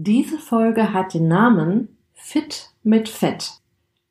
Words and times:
Diese 0.00 0.38
Folge 0.38 0.92
hat 0.94 1.12
den 1.12 1.26
Namen 1.26 1.88
Fit 2.14 2.70
mit 2.84 3.08
Fett. 3.08 3.54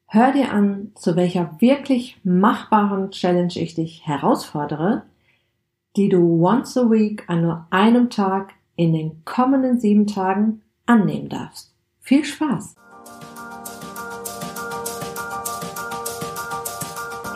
Hör 0.05 0.33
dir 0.33 0.51
an, 0.51 0.91
zu 0.95 1.15
welcher 1.15 1.55
wirklich 1.59 2.19
machbaren 2.25 3.09
Challenge 3.11 3.53
ich 3.55 3.73
dich 3.73 4.05
herausfordere, 4.05 5.03
die 5.95 6.09
du 6.09 6.45
once 6.45 6.75
a 6.75 6.91
week 6.91 7.23
an 7.29 7.41
nur 7.41 7.67
einem 7.69 8.09
Tag 8.09 8.55
in 8.75 8.91
den 8.91 9.23
kommenden 9.23 9.79
sieben 9.79 10.07
Tagen 10.07 10.61
annehmen 10.85 11.29
darfst. 11.29 11.73
Viel 12.01 12.25
Spaß! 12.25 12.75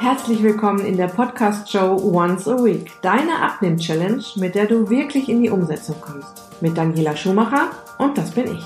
Herzlich 0.01 0.43
willkommen 0.43 0.85
in 0.85 0.97
der 0.97 1.07
Podcast-Show 1.07 2.01
Once 2.03 2.49
a 2.49 2.61
Week, 2.61 2.91
deine 3.01 3.39
Abnehm-Challenge, 3.43 4.23
mit 4.35 4.55
der 4.55 4.65
du 4.65 4.89
wirklich 4.89 5.29
in 5.29 5.41
die 5.41 5.49
Umsetzung 5.49 5.95
kommst. 6.01 6.61
Mit 6.61 6.75
Daniela 6.75 7.15
Schumacher 7.15 7.69
und 8.01 8.17
das 8.17 8.31
bin 8.31 8.45
ich. 8.55 8.63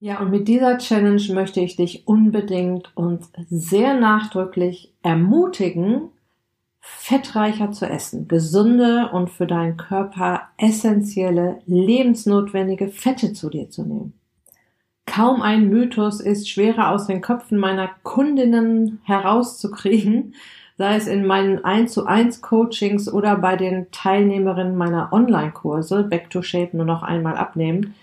Ja, 0.00 0.20
und 0.20 0.30
mit 0.30 0.48
dieser 0.48 0.76
Challenge 0.78 1.22
möchte 1.32 1.60
ich 1.60 1.76
dich 1.76 2.06
unbedingt 2.06 2.92
und 2.94 3.24
sehr 3.48 3.98
nachdrücklich 3.98 4.92
ermutigen, 5.02 6.10
fettreicher 6.86 7.72
zu 7.72 7.86
essen, 7.86 8.28
gesunde 8.28 9.08
und 9.10 9.30
für 9.30 9.46
deinen 9.46 9.78
Körper 9.78 10.42
essentielle, 10.58 11.60
lebensnotwendige 11.64 12.88
Fette 12.88 13.32
zu 13.32 13.48
dir 13.48 13.70
zu 13.70 13.84
nehmen. 13.84 14.12
Kaum 15.06 15.40
ein 15.40 15.70
Mythos 15.70 16.20
ist 16.20 16.48
schwerer 16.48 16.90
aus 16.90 17.06
den 17.06 17.22
Köpfen 17.22 17.58
meiner 17.58 17.88
Kundinnen 18.02 19.00
herauszukriegen, 19.04 20.34
sei 20.76 20.96
es 20.96 21.06
in 21.06 21.26
meinen 21.26 21.64
1 21.64 21.90
zu 21.90 22.04
1 22.04 22.42
Coachings 22.42 23.10
oder 23.10 23.36
bei 23.36 23.56
den 23.56 23.90
Teilnehmerinnen 23.90 24.76
meiner 24.76 25.10
Online-Kurse, 25.10 26.02
Back 26.04 26.28
to 26.28 26.42
Shape 26.42 26.76
nur 26.76 26.86
noch 26.86 27.02
einmal 27.02 27.36
abnehmen. 27.36 27.94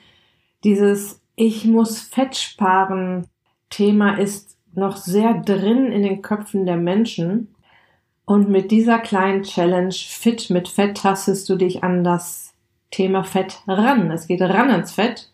Dieses 0.63 1.21
Ich 1.35 1.65
muss 1.65 2.01
Fett 2.01 2.35
sparen 2.35 3.27
Thema 3.69 4.17
ist 4.17 4.57
noch 4.73 4.97
sehr 4.97 5.35
drin 5.35 5.91
in 5.91 6.01
den 6.01 6.21
Köpfen 6.21 6.65
der 6.65 6.77
Menschen 6.77 7.49
und 8.25 8.49
mit 8.49 8.71
dieser 8.71 8.99
kleinen 8.99 9.43
Challenge 9.43 9.93
Fit 9.93 10.49
mit 10.49 10.67
Fett 10.67 10.97
tastest 10.97 11.49
du 11.49 11.55
dich 11.55 11.83
an 11.83 12.03
das 12.03 12.53
Thema 12.91 13.23
Fett 13.23 13.61
ran. 13.67 14.11
Es 14.11 14.27
geht 14.27 14.41
ran 14.41 14.69
ans 14.69 14.93
Fett. 14.93 15.31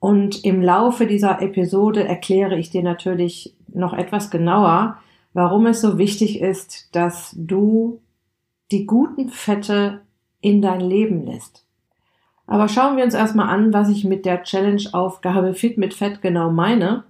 Und 0.00 0.44
im 0.44 0.62
Laufe 0.62 1.06
dieser 1.06 1.42
Episode 1.42 2.06
erkläre 2.06 2.56
ich 2.56 2.70
dir 2.70 2.82
natürlich 2.82 3.56
noch 3.68 3.92
etwas 3.92 4.30
genauer, 4.30 4.98
warum 5.32 5.66
es 5.66 5.80
so 5.80 5.98
wichtig 5.98 6.40
ist, 6.40 6.94
dass 6.94 7.34
du 7.36 8.00
die 8.70 8.86
guten 8.86 9.28
Fette 9.28 10.02
in 10.40 10.62
dein 10.62 10.80
Leben 10.80 11.24
lässt. 11.26 11.66
Aber 12.46 12.68
schauen 12.68 12.96
wir 12.96 13.04
uns 13.04 13.14
erstmal 13.14 13.48
an, 13.48 13.72
was 13.72 13.90
ich 13.90 14.04
mit 14.04 14.24
der 14.24 14.42
Challenge-Aufgabe 14.42 15.54
Fit 15.54 15.78
mit 15.78 15.94
Fett 15.94 16.22
genau 16.22 16.50
meine. 16.50 17.04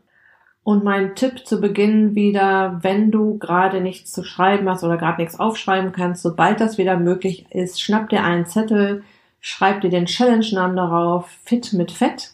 Und 0.65 0.85
mein 0.85 1.15
Tipp 1.15 1.47
zu 1.47 1.61
Beginn 1.61 2.15
wieder, 2.15 2.79
wenn 2.83 3.11
du 3.11 3.39
gerade 3.39 3.81
nichts 3.81 4.13
zu 4.13 4.23
schreiben 4.23 4.69
hast 4.69 4.85
oder 4.85 4.99
gerade 4.99 5.23
nichts 5.23 5.41
aufschreiben 5.41 5.93
kannst, 5.93 6.23
sobald 6.23 6.61
das 6.61 6.77
wieder 6.77 6.99
möglich 6.99 7.47
ist, 7.51 7.81
schnapp 7.81 8.11
dir 8.11 8.23
einen 8.23 8.45
Zettel, 8.45 9.03
schreib 9.41 9.81
dir 9.81 9.91
den 9.91 10.07
Challenge-Namen 10.07 10.77
darauf, 10.77 11.31
Fit 11.45 11.73
mit 11.73 11.91
Fett 11.91 12.33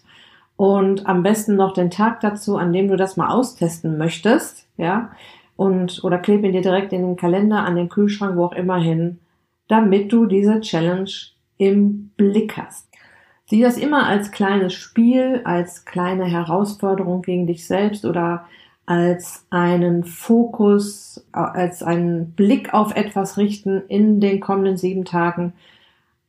und 0.56 1.06
am 1.06 1.22
besten 1.22 1.56
noch 1.56 1.74
den 1.74 1.90
Tag 1.90 2.20
dazu, 2.20 2.56
an 2.56 2.72
dem 2.72 2.88
du 2.88 2.96
das 2.96 3.16
mal 3.16 3.28
austesten 3.28 3.98
möchtest, 3.98 4.66
ja, 4.76 5.10
und 5.56 6.02
oder 6.02 6.18
kleb 6.18 6.44
ihn 6.44 6.52
dir 6.52 6.62
direkt 6.62 6.92
in 6.92 7.02
den 7.02 7.16
Kalender, 7.16 7.64
an 7.64 7.76
den 7.76 7.88
Kühlschrank, 7.88 8.36
wo 8.36 8.46
auch 8.46 8.52
immer 8.52 8.78
hin, 8.78 9.20
damit 9.68 10.12
du 10.12 10.26
diese 10.26 10.60
Challenge 10.60 11.10
im 11.58 12.10
Blick 12.16 12.56
hast. 12.56 12.83
Sieh 13.46 13.60
das 13.60 13.76
immer 13.76 14.06
als 14.06 14.30
kleines 14.30 14.72
Spiel, 14.72 15.42
als 15.44 15.84
kleine 15.84 16.24
Herausforderung 16.24 17.22
gegen 17.22 17.46
dich 17.46 17.66
selbst 17.66 18.04
oder 18.04 18.46
als 18.86 19.46
einen 19.50 20.04
Fokus, 20.04 21.24
als 21.32 21.82
einen 21.82 22.32
Blick 22.32 22.72
auf 22.74 22.96
etwas 22.96 23.36
richten 23.36 23.82
in 23.88 24.20
den 24.20 24.40
kommenden 24.40 24.76
sieben 24.76 25.04
Tagen, 25.04 25.52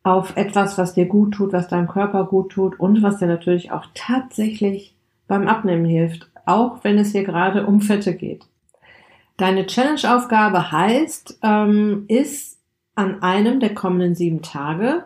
auf 0.04 0.38
etwas, 0.38 0.78
was 0.78 0.94
dir 0.94 1.06
gut 1.06 1.34
tut, 1.34 1.52
was 1.52 1.68
deinem 1.68 1.88
Körper 1.88 2.26
gut 2.26 2.52
tut 2.52 2.80
und 2.80 3.02
was 3.02 3.18
dir 3.18 3.28
natürlich 3.28 3.72
auch 3.72 3.86
tatsächlich 3.94 4.94
beim 5.28 5.48
Abnehmen 5.48 5.86
hilft, 5.86 6.30
auch 6.46 6.84
wenn 6.84 6.98
es 6.98 7.12
hier 7.12 7.24
gerade 7.24 7.66
um 7.66 7.82
Fette 7.82 8.14
geht. 8.14 8.46
Deine 9.38 9.66
Challenge-Aufgabe 9.66 10.72
heißt, 10.72 11.40
ähm, 11.42 12.06
ist 12.08 12.60
an 12.94 13.22
einem 13.22 13.60
der 13.60 13.74
kommenden 13.74 14.16
sieben 14.16 14.42
Tage 14.42 15.06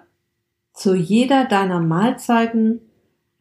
zu 0.79 0.95
jeder 0.95 1.43
deiner 1.43 1.81
Mahlzeiten 1.81 2.79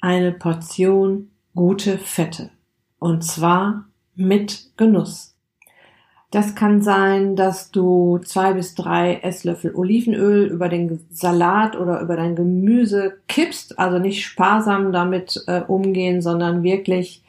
eine 0.00 0.32
Portion 0.32 1.30
gute 1.54 1.96
Fette. 1.96 2.50
Und 2.98 3.22
zwar 3.22 3.84
mit 4.16 4.76
Genuss. 4.76 5.36
Das 6.32 6.56
kann 6.56 6.82
sein, 6.82 7.36
dass 7.36 7.70
du 7.70 8.18
zwei 8.18 8.54
bis 8.54 8.74
drei 8.74 9.20
Esslöffel 9.22 9.72
Olivenöl 9.76 10.46
über 10.46 10.68
den 10.68 11.06
Salat 11.10 11.76
oder 11.76 12.00
über 12.00 12.16
dein 12.16 12.34
Gemüse 12.34 13.18
kippst, 13.28 13.78
also 13.78 14.00
nicht 14.00 14.24
sparsam 14.24 14.90
damit 14.90 15.40
äh, 15.46 15.60
umgehen, 15.60 16.20
sondern 16.20 16.64
wirklich 16.64 17.22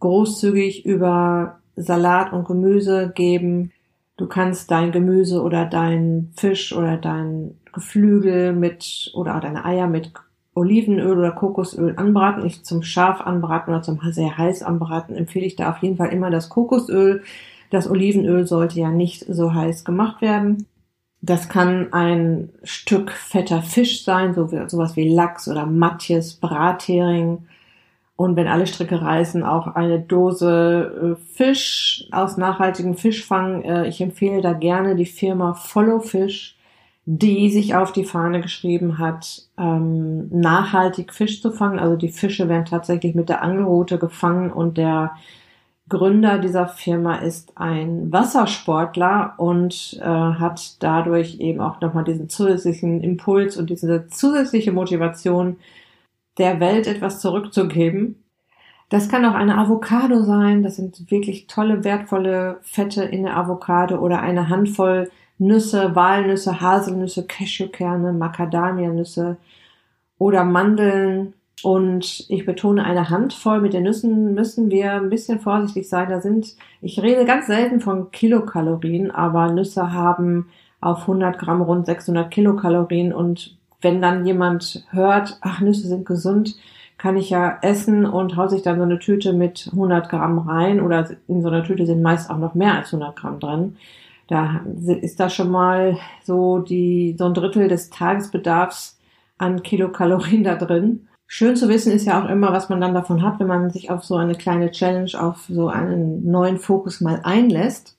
großzügig 0.00 0.84
über 0.84 1.60
Salat 1.76 2.34
und 2.34 2.46
Gemüse 2.46 3.10
geben. 3.14 3.72
Du 4.16 4.26
kannst 4.26 4.70
dein 4.70 4.92
Gemüse 4.92 5.42
oder 5.42 5.66
dein 5.66 6.32
Fisch 6.36 6.72
oder 6.74 6.96
dein 6.96 7.58
Geflügel 7.72 8.54
mit 8.54 9.10
oder 9.14 9.38
deine 9.40 9.64
Eier 9.64 9.86
mit 9.86 10.12
Olivenöl 10.54 11.18
oder 11.18 11.32
Kokosöl 11.32 11.94
anbraten. 11.96 12.46
Ich 12.46 12.64
zum 12.64 12.82
scharf 12.82 13.20
anbraten 13.20 13.74
oder 13.74 13.82
zum 13.82 14.00
sehr 14.10 14.38
heiß 14.38 14.62
anbraten 14.62 15.14
empfehle 15.14 15.44
ich 15.44 15.56
da 15.56 15.70
auf 15.70 15.78
jeden 15.78 15.98
Fall 15.98 16.08
immer 16.08 16.30
das 16.30 16.48
Kokosöl. 16.48 17.22
Das 17.70 17.90
Olivenöl 17.90 18.46
sollte 18.46 18.80
ja 18.80 18.90
nicht 18.90 19.26
so 19.28 19.52
heiß 19.52 19.84
gemacht 19.84 20.22
werden. 20.22 20.66
Das 21.20 21.48
kann 21.50 21.92
ein 21.92 22.50
Stück 22.62 23.10
fetter 23.10 23.60
Fisch 23.60 24.04
sein, 24.04 24.34
so 24.34 24.50
wie, 24.50 24.68
sowas 24.68 24.96
wie 24.96 25.08
Lachs 25.08 25.48
oder 25.48 25.66
Matjes, 25.66 26.34
Brathering. 26.34 27.46
Und 28.16 28.34
wenn 28.36 28.48
alle 28.48 28.66
Stricke 28.66 29.02
reißen, 29.02 29.42
auch 29.42 29.66
eine 29.66 30.00
Dose 30.00 31.16
äh, 31.18 31.34
Fisch 31.34 32.06
aus 32.12 32.36
nachhaltigem 32.38 32.96
Fischfang. 32.96 33.62
Äh, 33.62 33.88
ich 33.88 34.00
empfehle 34.00 34.40
da 34.40 34.54
gerne 34.54 34.96
die 34.96 35.06
Firma 35.06 35.54
Follow 35.54 36.00
Fish 36.00 36.56
die 37.08 37.50
sich 37.50 37.76
auf 37.76 37.92
die 37.92 38.04
Fahne 38.04 38.40
geschrieben 38.40 38.98
hat, 38.98 39.44
ähm, 39.56 40.28
nachhaltig 40.28 41.14
Fisch 41.14 41.40
zu 41.40 41.52
fangen. 41.52 41.78
Also 41.78 41.94
die 41.94 42.08
Fische 42.08 42.48
werden 42.48 42.64
tatsächlich 42.64 43.14
mit 43.14 43.28
der 43.28 43.42
Angelrute 43.42 43.96
gefangen 43.96 44.52
und 44.52 44.76
der 44.76 45.12
Gründer 45.88 46.38
dieser 46.38 46.66
Firma 46.66 47.14
ist 47.14 47.52
ein 47.54 48.10
Wassersportler 48.10 49.34
und 49.36 50.00
äh, 50.02 50.04
hat 50.04 50.82
dadurch 50.82 51.38
eben 51.38 51.60
auch 51.60 51.80
nochmal 51.80 52.02
diesen 52.02 52.28
zusätzlichen 52.28 53.00
Impuls 53.02 53.56
und 53.56 53.70
diese 53.70 54.08
zusätzliche 54.08 54.72
Motivation, 54.72 55.58
der 56.38 56.60
Welt 56.60 56.86
etwas 56.86 57.20
zurückzugeben. 57.20 58.22
Das 58.88 59.08
kann 59.08 59.24
auch 59.24 59.34
eine 59.34 59.58
Avocado 59.58 60.22
sein. 60.22 60.62
Das 60.62 60.76
sind 60.76 61.10
wirklich 61.10 61.46
tolle, 61.46 61.82
wertvolle 61.82 62.58
Fette 62.62 63.02
in 63.02 63.24
der 63.24 63.36
Avocado 63.36 63.98
oder 63.98 64.20
eine 64.20 64.48
Handvoll 64.48 65.10
Nüsse, 65.38 65.94
Walnüsse, 65.94 66.60
Haselnüsse, 66.60 67.26
Cashewkerne, 67.26 68.12
Macadamianüsse 68.12 69.36
oder 70.18 70.44
Mandeln. 70.44 71.34
Und 71.62 72.26
ich 72.28 72.46
betone 72.46 72.84
eine 72.84 73.10
Handvoll. 73.10 73.60
Mit 73.60 73.72
den 73.72 73.84
Nüssen 73.84 74.34
müssen 74.34 74.70
wir 74.70 74.92
ein 74.92 75.10
bisschen 75.10 75.40
vorsichtig 75.40 75.88
sein. 75.88 76.08
Da 76.08 76.20
sind, 76.20 76.54
ich 76.80 77.02
rede 77.02 77.24
ganz 77.24 77.46
selten 77.46 77.80
von 77.80 78.10
Kilokalorien, 78.10 79.10
aber 79.10 79.50
Nüsse 79.52 79.92
haben 79.92 80.48
auf 80.80 81.02
100 81.02 81.38
Gramm 81.38 81.62
rund 81.62 81.86
600 81.86 82.30
Kilokalorien. 82.30 83.12
Und 83.12 83.56
wenn 83.86 84.02
dann 84.02 84.26
jemand 84.26 84.84
hört, 84.90 85.38
ach, 85.42 85.60
Nüsse 85.60 85.86
sind 85.86 86.04
gesund, 86.04 86.56
kann 86.98 87.16
ich 87.16 87.30
ja 87.30 87.58
essen 87.62 88.04
und 88.04 88.36
haut 88.36 88.50
sich 88.50 88.62
dann 88.62 88.78
so 88.78 88.82
eine 88.82 88.98
Tüte 88.98 89.32
mit 89.32 89.68
100 89.70 90.08
Gramm 90.08 90.40
rein 90.40 90.80
oder 90.80 91.08
in 91.28 91.40
so 91.40 91.48
einer 91.48 91.62
Tüte 91.62 91.86
sind 91.86 92.02
meist 92.02 92.28
auch 92.28 92.38
noch 92.38 92.54
mehr 92.54 92.74
als 92.74 92.92
100 92.92 93.14
Gramm 93.14 93.38
drin. 93.38 93.76
Da 94.26 94.62
ist 95.02 95.20
da 95.20 95.30
schon 95.30 95.52
mal 95.52 95.98
so 96.24 96.58
die, 96.58 97.14
so 97.16 97.26
ein 97.26 97.34
Drittel 97.34 97.68
des 97.68 97.90
Tagesbedarfs 97.90 98.98
an 99.38 99.62
Kilokalorien 99.62 100.42
da 100.42 100.56
drin. 100.56 101.06
Schön 101.28 101.54
zu 101.54 101.68
wissen 101.68 101.92
ist 101.92 102.06
ja 102.06 102.20
auch 102.20 102.28
immer, 102.28 102.52
was 102.52 102.68
man 102.68 102.80
dann 102.80 102.94
davon 102.94 103.22
hat, 103.22 103.38
wenn 103.38 103.46
man 103.46 103.70
sich 103.70 103.88
auf 103.90 104.02
so 104.02 104.16
eine 104.16 104.34
kleine 104.34 104.72
Challenge, 104.72 105.12
auf 105.16 105.44
so 105.48 105.68
einen 105.68 106.28
neuen 106.28 106.58
Fokus 106.58 107.00
mal 107.00 107.20
einlässt. 107.22 107.95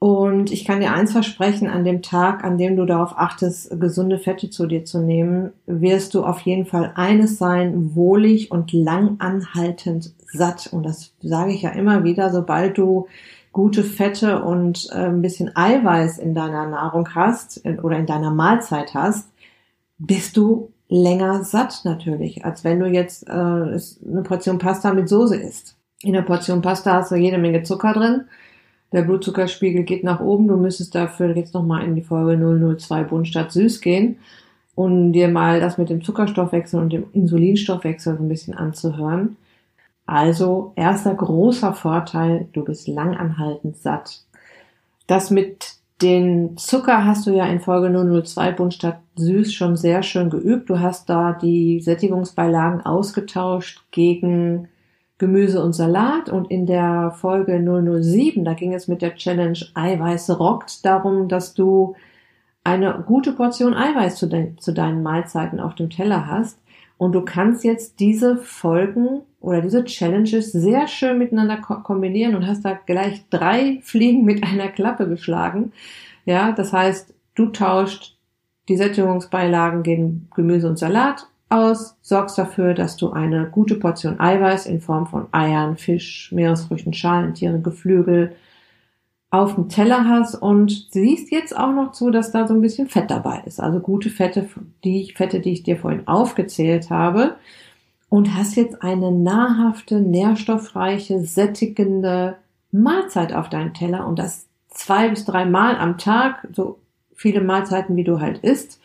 Und 0.00 0.50
ich 0.50 0.64
kann 0.64 0.80
dir 0.80 0.94
eins 0.94 1.12
versprechen, 1.12 1.68
an 1.68 1.84
dem 1.84 2.00
Tag, 2.00 2.42
an 2.42 2.56
dem 2.56 2.74
du 2.74 2.86
darauf 2.86 3.18
achtest, 3.18 3.78
gesunde 3.78 4.18
Fette 4.18 4.48
zu 4.48 4.66
dir 4.66 4.86
zu 4.86 4.98
nehmen, 4.98 5.50
wirst 5.66 6.14
du 6.14 6.24
auf 6.24 6.40
jeden 6.40 6.64
Fall 6.64 6.92
eines 6.94 7.36
sein, 7.36 7.94
wohlig 7.94 8.50
und 8.50 8.72
langanhaltend 8.72 10.14
satt. 10.32 10.70
Und 10.72 10.84
das 10.84 11.12
sage 11.20 11.52
ich 11.52 11.60
ja 11.60 11.70
immer 11.72 12.02
wieder, 12.02 12.32
sobald 12.32 12.78
du 12.78 13.08
gute 13.52 13.84
Fette 13.84 14.42
und 14.42 14.88
äh, 14.90 15.04
ein 15.04 15.20
bisschen 15.20 15.54
Eiweiß 15.54 16.16
in 16.16 16.34
deiner 16.34 16.66
Nahrung 16.66 17.14
hast 17.14 17.62
oder 17.82 17.98
in 17.98 18.06
deiner 18.06 18.30
Mahlzeit 18.30 18.94
hast, 18.94 19.28
bist 19.98 20.34
du 20.38 20.70
länger 20.88 21.44
satt 21.44 21.82
natürlich, 21.84 22.42
als 22.46 22.64
wenn 22.64 22.80
du 22.80 22.86
jetzt 22.86 23.28
äh, 23.28 23.32
eine 23.32 24.22
Portion 24.24 24.56
Pasta 24.56 24.94
mit 24.94 25.10
Soße 25.10 25.36
isst. 25.36 25.76
In 26.00 26.14
der 26.14 26.22
Portion 26.22 26.62
Pasta 26.62 26.94
hast 26.94 27.10
du 27.10 27.16
jede 27.16 27.36
Menge 27.36 27.64
Zucker 27.64 27.92
drin 27.92 28.24
der 28.92 29.02
Blutzuckerspiegel 29.02 29.84
geht 29.84 30.04
nach 30.04 30.20
oben. 30.20 30.48
Du 30.48 30.56
müsstest 30.56 30.94
dafür 30.94 31.36
jetzt 31.36 31.54
nochmal 31.54 31.84
in 31.84 31.94
die 31.94 32.02
Folge 32.02 32.36
002 32.76 33.04
Bunt 33.04 33.28
statt 33.28 33.52
süß 33.52 33.80
gehen 33.80 34.16
und 34.74 35.12
dir 35.12 35.28
mal 35.28 35.60
das 35.60 35.78
mit 35.78 35.90
dem 35.90 36.02
Zuckerstoffwechsel 36.02 36.80
und 36.80 36.92
dem 36.92 37.04
Insulinstoffwechsel 37.12 38.16
so 38.16 38.22
ein 38.22 38.28
bisschen 38.28 38.54
anzuhören. 38.54 39.36
Also 40.06 40.72
erster 40.74 41.14
großer 41.14 41.72
Vorteil, 41.72 42.48
du 42.52 42.64
bist 42.64 42.88
langanhaltend 42.88 43.76
satt. 43.76 44.24
Das 45.06 45.30
mit 45.30 45.74
den 46.02 46.56
Zucker 46.56 47.04
hast 47.04 47.26
du 47.26 47.30
ja 47.30 47.46
in 47.46 47.60
Folge 47.60 47.90
002 48.24 48.52
Bunt 48.52 48.74
statt 48.74 48.98
süß 49.16 49.52
schon 49.52 49.76
sehr 49.76 50.02
schön 50.02 50.30
geübt. 50.30 50.70
Du 50.70 50.80
hast 50.80 51.10
da 51.10 51.32
die 51.32 51.80
Sättigungsbeilagen 51.80 52.80
ausgetauscht 52.80 53.84
gegen 53.90 54.68
Gemüse 55.20 55.62
und 55.62 55.74
Salat 55.74 56.30
und 56.30 56.50
in 56.50 56.64
der 56.64 57.14
Folge 57.14 57.60
007, 57.60 58.42
da 58.42 58.54
ging 58.54 58.72
es 58.72 58.88
mit 58.88 59.02
der 59.02 59.14
Challenge 59.16 59.58
Eiweiß 59.74 60.40
rockt 60.40 60.82
darum, 60.86 61.28
dass 61.28 61.52
du 61.52 61.94
eine 62.64 63.04
gute 63.06 63.32
Portion 63.32 63.74
Eiweiß 63.74 64.16
zu, 64.16 64.26
de 64.26 64.56
zu 64.56 64.72
deinen 64.72 65.02
Mahlzeiten 65.02 65.60
auf 65.60 65.74
dem 65.74 65.90
Teller 65.90 66.26
hast 66.26 66.58
und 66.96 67.12
du 67.12 67.20
kannst 67.20 67.64
jetzt 67.64 68.00
diese 68.00 68.38
Folgen 68.38 69.20
oder 69.40 69.60
diese 69.60 69.84
Challenges 69.84 70.52
sehr 70.52 70.88
schön 70.88 71.18
miteinander 71.18 71.58
ko 71.58 71.80
kombinieren 71.82 72.34
und 72.34 72.46
hast 72.46 72.64
da 72.64 72.72
gleich 72.72 73.22
drei 73.28 73.80
Fliegen 73.82 74.24
mit 74.24 74.42
einer 74.42 74.68
Klappe 74.68 75.06
geschlagen. 75.06 75.72
Ja, 76.24 76.52
das 76.52 76.72
heißt, 76.72 77.12
du 77.34 77.46
tauscht 77.48 78.16
die 78.70 78.78
Sättigungsbeilagen 78.78 79.82
gegen 79.82 80.28
Gemüse 80.34 80.66
und 80.66 80.78
Salat 80.78 81.29
aus, 81.50 81.96
sorgst 82.00 82.38
dafür, 82.38 82.74
dass 82.74 82.96
du 82.96 83.10
eine 83.10 83.48
gute 83.50 83.74
Portion 83.74 84.18
Eiweiß 84.18 84.66
in 84.66 84.80
Form 84.80 85.06
von 85.06 85.26
Eiern, 85.32 85.76
Fisch, 85.76 86.30
Meeresfrüchten, 86.32 86.94
Schalen, 86.94 87.34
Tiere, 87.34 87.60
Geflügel 87.60 88.34
auf 89.30 89.54
dem 89.54 89.68
Teller 89.68 90.08
hast 90.08 90.34
und 90.34 90.88
siehst 90.90 91.30
jetzt 91.30 91.56
auch 91.56 91.72
noch 91.72 91.92
zu, 91.92 92.10
dass 92.10 92.32
da 92.32 92.48
so 92.48 92.54
ein 92.54 92.60
bisschen 92.60 92.88
Fett 92.88 93.10
dabei 93.10 93.42
ist. 93.46 93.60
Also 93.60 93.78
gute 93.78 94.10
Fette, 94.10 94.48
die 94.82 95.12
Fette, 95.14 95.40
die 95.40 95.52
ich 95.52 95.62
dir 95.62 95.76
vorhin 95.76 96.08
aufgezählt 96.08 96.90
habe. 96.90 97.36
Und 98.08 98.34
hast 98.34 98.56
jetzt 98.56 98.82
eine 98.82 99.12
nahrhafte, 99.12 100.00
nährstoffreiche, 100.00 101.20
sättigende 101.20 102.38
Mahlzeit 102.72 103.32
auf 103.32 103.48
deinem 103.48 103.72
Teller 103.72 104.04
und 104.04 104.18
das 104.18 104.48
zwei 104.68 105.08
bis 105.08 105.24
drei 105.24 105.44
Mal 105.44 105.76
am 105.76 105.96
Tag, 105.96 106.48
so 106.52 106.78
viele 107.14 107.40
Mahlzeiten, 107.40 107.94
wie 107.94 108.02
du 108.02 108.20
halt 108.20 108.38
isst. 108.38 108.79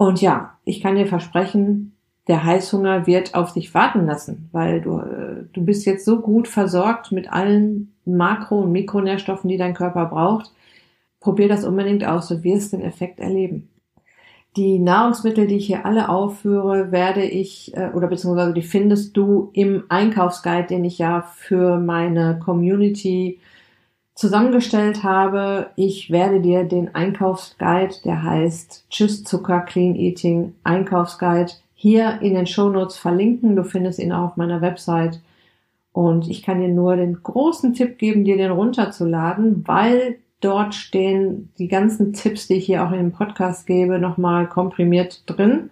Und 0.00 0.22
ja, 0.22 0.54
ich 0.64 0.80
kann 0.80 0.96
dir 0.96 1.06
versprechen, 1.06 1.92
der 2.26 2.42
Heißhunger 2.42 3.06
wird 3.06 3.34
auf 3.34 3.50
sich 3.50 3.74
warten 3.74 4.06
lassen, 4.06 4.48
weil 4.50 4.80
du, 4.80 4.96
äh, 4.96 5.44
du 5.52 5.62
bist 5.62 5.84
jetzt 5.84 6.06
so 6.06 6.20
gut 6.20 6.48
versorgt 6.48 7.12
mit 7.12 7.30
allen 7.30 7.92
Makro- 8.06 8.62
und 8.62 8.72
Mikronährstoffen, 8.72 9.50
die 9.50 9.58
dein 9.58 9.74
Körper 9.74 10.06
braucht. 10.06 10.52
Probier 11.20 11.48
das 11.48 11.66
unbedingt 11.66 12.06
aus, 12.06 12.28
du 12.28 12.42
wirst 12.42 12.72
den 12.72 12.80
Effekt 12.80 13.20
erleben. 13.20 13.68
Die 14.56 14.78
Nahrungsmittel, 14.78 15.46
die 15.46 15.56
ich 15.56 15.66
hier 15.66 15.84
alle 15.84 16.08
aufführe, 16.08 16.90
werde 16.92 17.22
ich, 17.22 17.76
äh, 17.76 17.90
oder 17.92 18.06
beziehungsweise 18.06 18.54
die 18.54 18.62
findest 18.62 19.14
du 19.18 19.50
im 19.52 19.84
Einkaufsguide, 19.90 20.68
den 20.68 20.86
ich 20.86 20.96
ja 20.96 21.20
für 21.20 21.78
meine 21.78 22.38
Community 22.42 23.38
zusammengestellt 24.20 25.02
habe. 25.02 25.70
Ich 25.76 26.10
werde 26.10 26.42
dir 26.42 26.64
den 26.64 26.94
Einkaufsguide, 26.94 27.94
der 28.04 28.22
heißt 28.22 28.84
Tschüss 28.90 29.24
Zucker 29.24 29.60
Clean 29.60 29.96
Eating 29.96 30.52
Einkaufsguide, 30.62 31.52
hier 31.74 32.20
in 32.20 32.34
den 32.34 32.46
Shownotes 32.46 32.98
verlinken. 32.98 33.56
Du 33.56 33.64
findest 33.64 33.98
ihn 33.98 34.12
auch 34.12 34.32
auf 34.32 34.36
meiner 34.36 34.60
Website. 34.60 35.20
Und 35.92 36.28
ich 36.28 36.42
kann 36.42 36.60
dir 36.60 36.68
nur 36.68 36.96
den 36.96 37.22
großen 37.22 37.72
Tipp 37.72 37.96
geben, 37.96 38.24
dir 38.24 38.36
den 38.36 38.50
runterzuladen, 38.50 39.66
weil 39.66 40.18
dort 40.42 40.74
stehen 40.74 41.50
die 41.58 41.68
ganzen 41.68 42.12
Tipps, 42.12 42.46
die 42.46 42.56
ich 42.56 42.66
hier 42.66 42.84
auch 42.84 42.92
in 42.92 42.98
dem 42.98 43.12
Podcast 43.12 43.66
gebe, 43.66 43.98
nochmal 43.98 44.46
komprimiert 44.46 45.22
drin. 45.24 45.70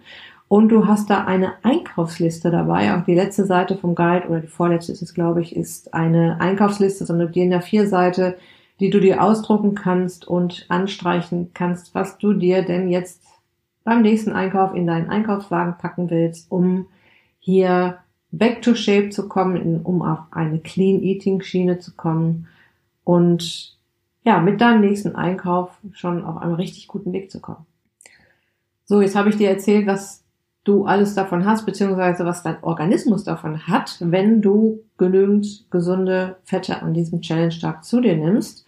Und 0.49 0.69
du 0.69 0.87
hast 0.87 1.11
da 1.11 1.25
eine 1.25 1.63
Einkaufsliste 1.63 2.49
dabei. 2.49 2.95
Auch 2.95 3.05
die 3.05 3.13
letzte 3.13 3.45
Seite 3.45 3.77
vom 3.77 3.93
Guide 3.93 4.27
oder 4.27 4.39
die 4.39 4.47
vorletzte 4.47 4.91
ist 4.91 5.03
es, 5.03 5.13
glaube 5.13 5.41
ich, 5.41 5.55
ist 5.55 5.93
eine 5.93 6.41
Einkaufsliste, 6.41 7.05
so 7.05 7.13
eine 7.13 7.29
DIN 7.29 7.53
A4-Seite, 7.53 8.35
die 8.79 8.89
du 8.89 8.99
dir 8.99 9.21
ausdrucken 9.21 9.75
kannst 9.75 10.27
und 10.27 10.65
anstreichen 10.67 11.51
kannst, 11.53 11.93
was 11.93 12.17
du 12.17 12.33
dir 12.33 12.63
denn 12.63 12.89
jetzt 12.89 13.21
beim 13.83 14.01
nächsten 14.01 14.31
Einkauf 14.31 14.73
in 14.73 14.87
deinen 14.87 15.09
Einkaufswagen 15.09 15.77
packen 15.77 16.09
willst, 16.09 16.51
um 16.51 16.87
hier 17.37 17.99
back 18.31 18.63
to 18.63 18.73
shape 18.73 19.09
zu 19.09 19.27
kommen, 19.27 19.81
um 19.83 20.01
auf 20.01 20.19
eine 20.31 20.59
Clean 20.59 20.99
Eating 21.03 21.41
Schiene 21.41 21.77
zu 21.77 21.95
kommen 21.95 22.47
und 23.03 23.77
ja, 24.23 24.39
mit 24.39 24.61
deinem 24.61 24.81
nächsten 24.81 25.15
Einkauf 25.15 25.77
schon 25.91 26.25
auf 26.25 26.37
einem 26.37 26.55
richtig 26.55 26.87
guten 26.87 27.13
Weg 27.13 27.29
zu 27.29 27.39
kommen. 27.39 27.67
So, 28.85 29.01
jetzt 29.01 29.15
habe 29.15 29.29
ich 29.29 29.37
dir 29.37 29.49
erzählt, 29.49 29.85
was 29.85 30.23
du 30.69 30.85
alles 30.85 31.15
davon 31.15 31.45
hast, 31.45 31.65
beziehungsweise 31.65 32.25
was 32.25 32.43
dein 32.43 32.63
Organismus 32.63 33.23
davon 33.23 33.67
hat, 33.67 33.97
wenn 33.99 34.41
du 34.41 34.83
genügend 34.97 35.65
gesunde 35.71 36.37
Fette 36.43 36.81
an 36.81 36.93
diesem 36.93 37.21
Challenge-Tag 37.21 37.83
zu 37.83 37.99
dir 37.99 38.15
nimmst. 38.15 38.65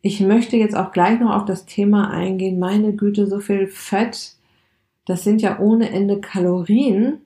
Ich 0.00 0.20
möchte 0.20 0.56
jetzt 0.56 0.74
auch 0.74 0.92
gleich 0.92 1.20
noch 1.20 1.34
auf 1.36 1.44
das 1.44 1.66
Thema 1.66 2.10
eingehen. 2.10 2.58
Meine 2.58 2.94
Güte, 2.94 3.26
so 3.26 3.38
viel 3.38 3.66
Fett, 3.66 4.36
das 5.04 5.22
sind 5.22 5.42
ja 5.42 5.58
ohne 5.60 5.90
Ende 5.90 6.20
Kalorien. 6.20 7.18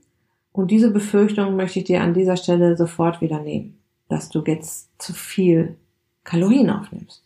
Und 0.52 0.70
diese 0.70 0.90
Befürchtung 0.90 1.56
möchte 1.56 1.78
ich 1.78 1.84
dir 1.84 2.02
an 2.02 2.14
dieser 2.14 2.36
Stelle 2.36 2.76
sofort 2.76 3.20
wieder 3.20 3.40
nehmen, 3.40 3.78
dass 4.08 4.28
du 4.28 4.42
jetzt 4.44 4.90
zu 5.00 5.12
viel 5.12 5.76
Kalorien 6.24 6.70
aufnimmst. 6.70 7.23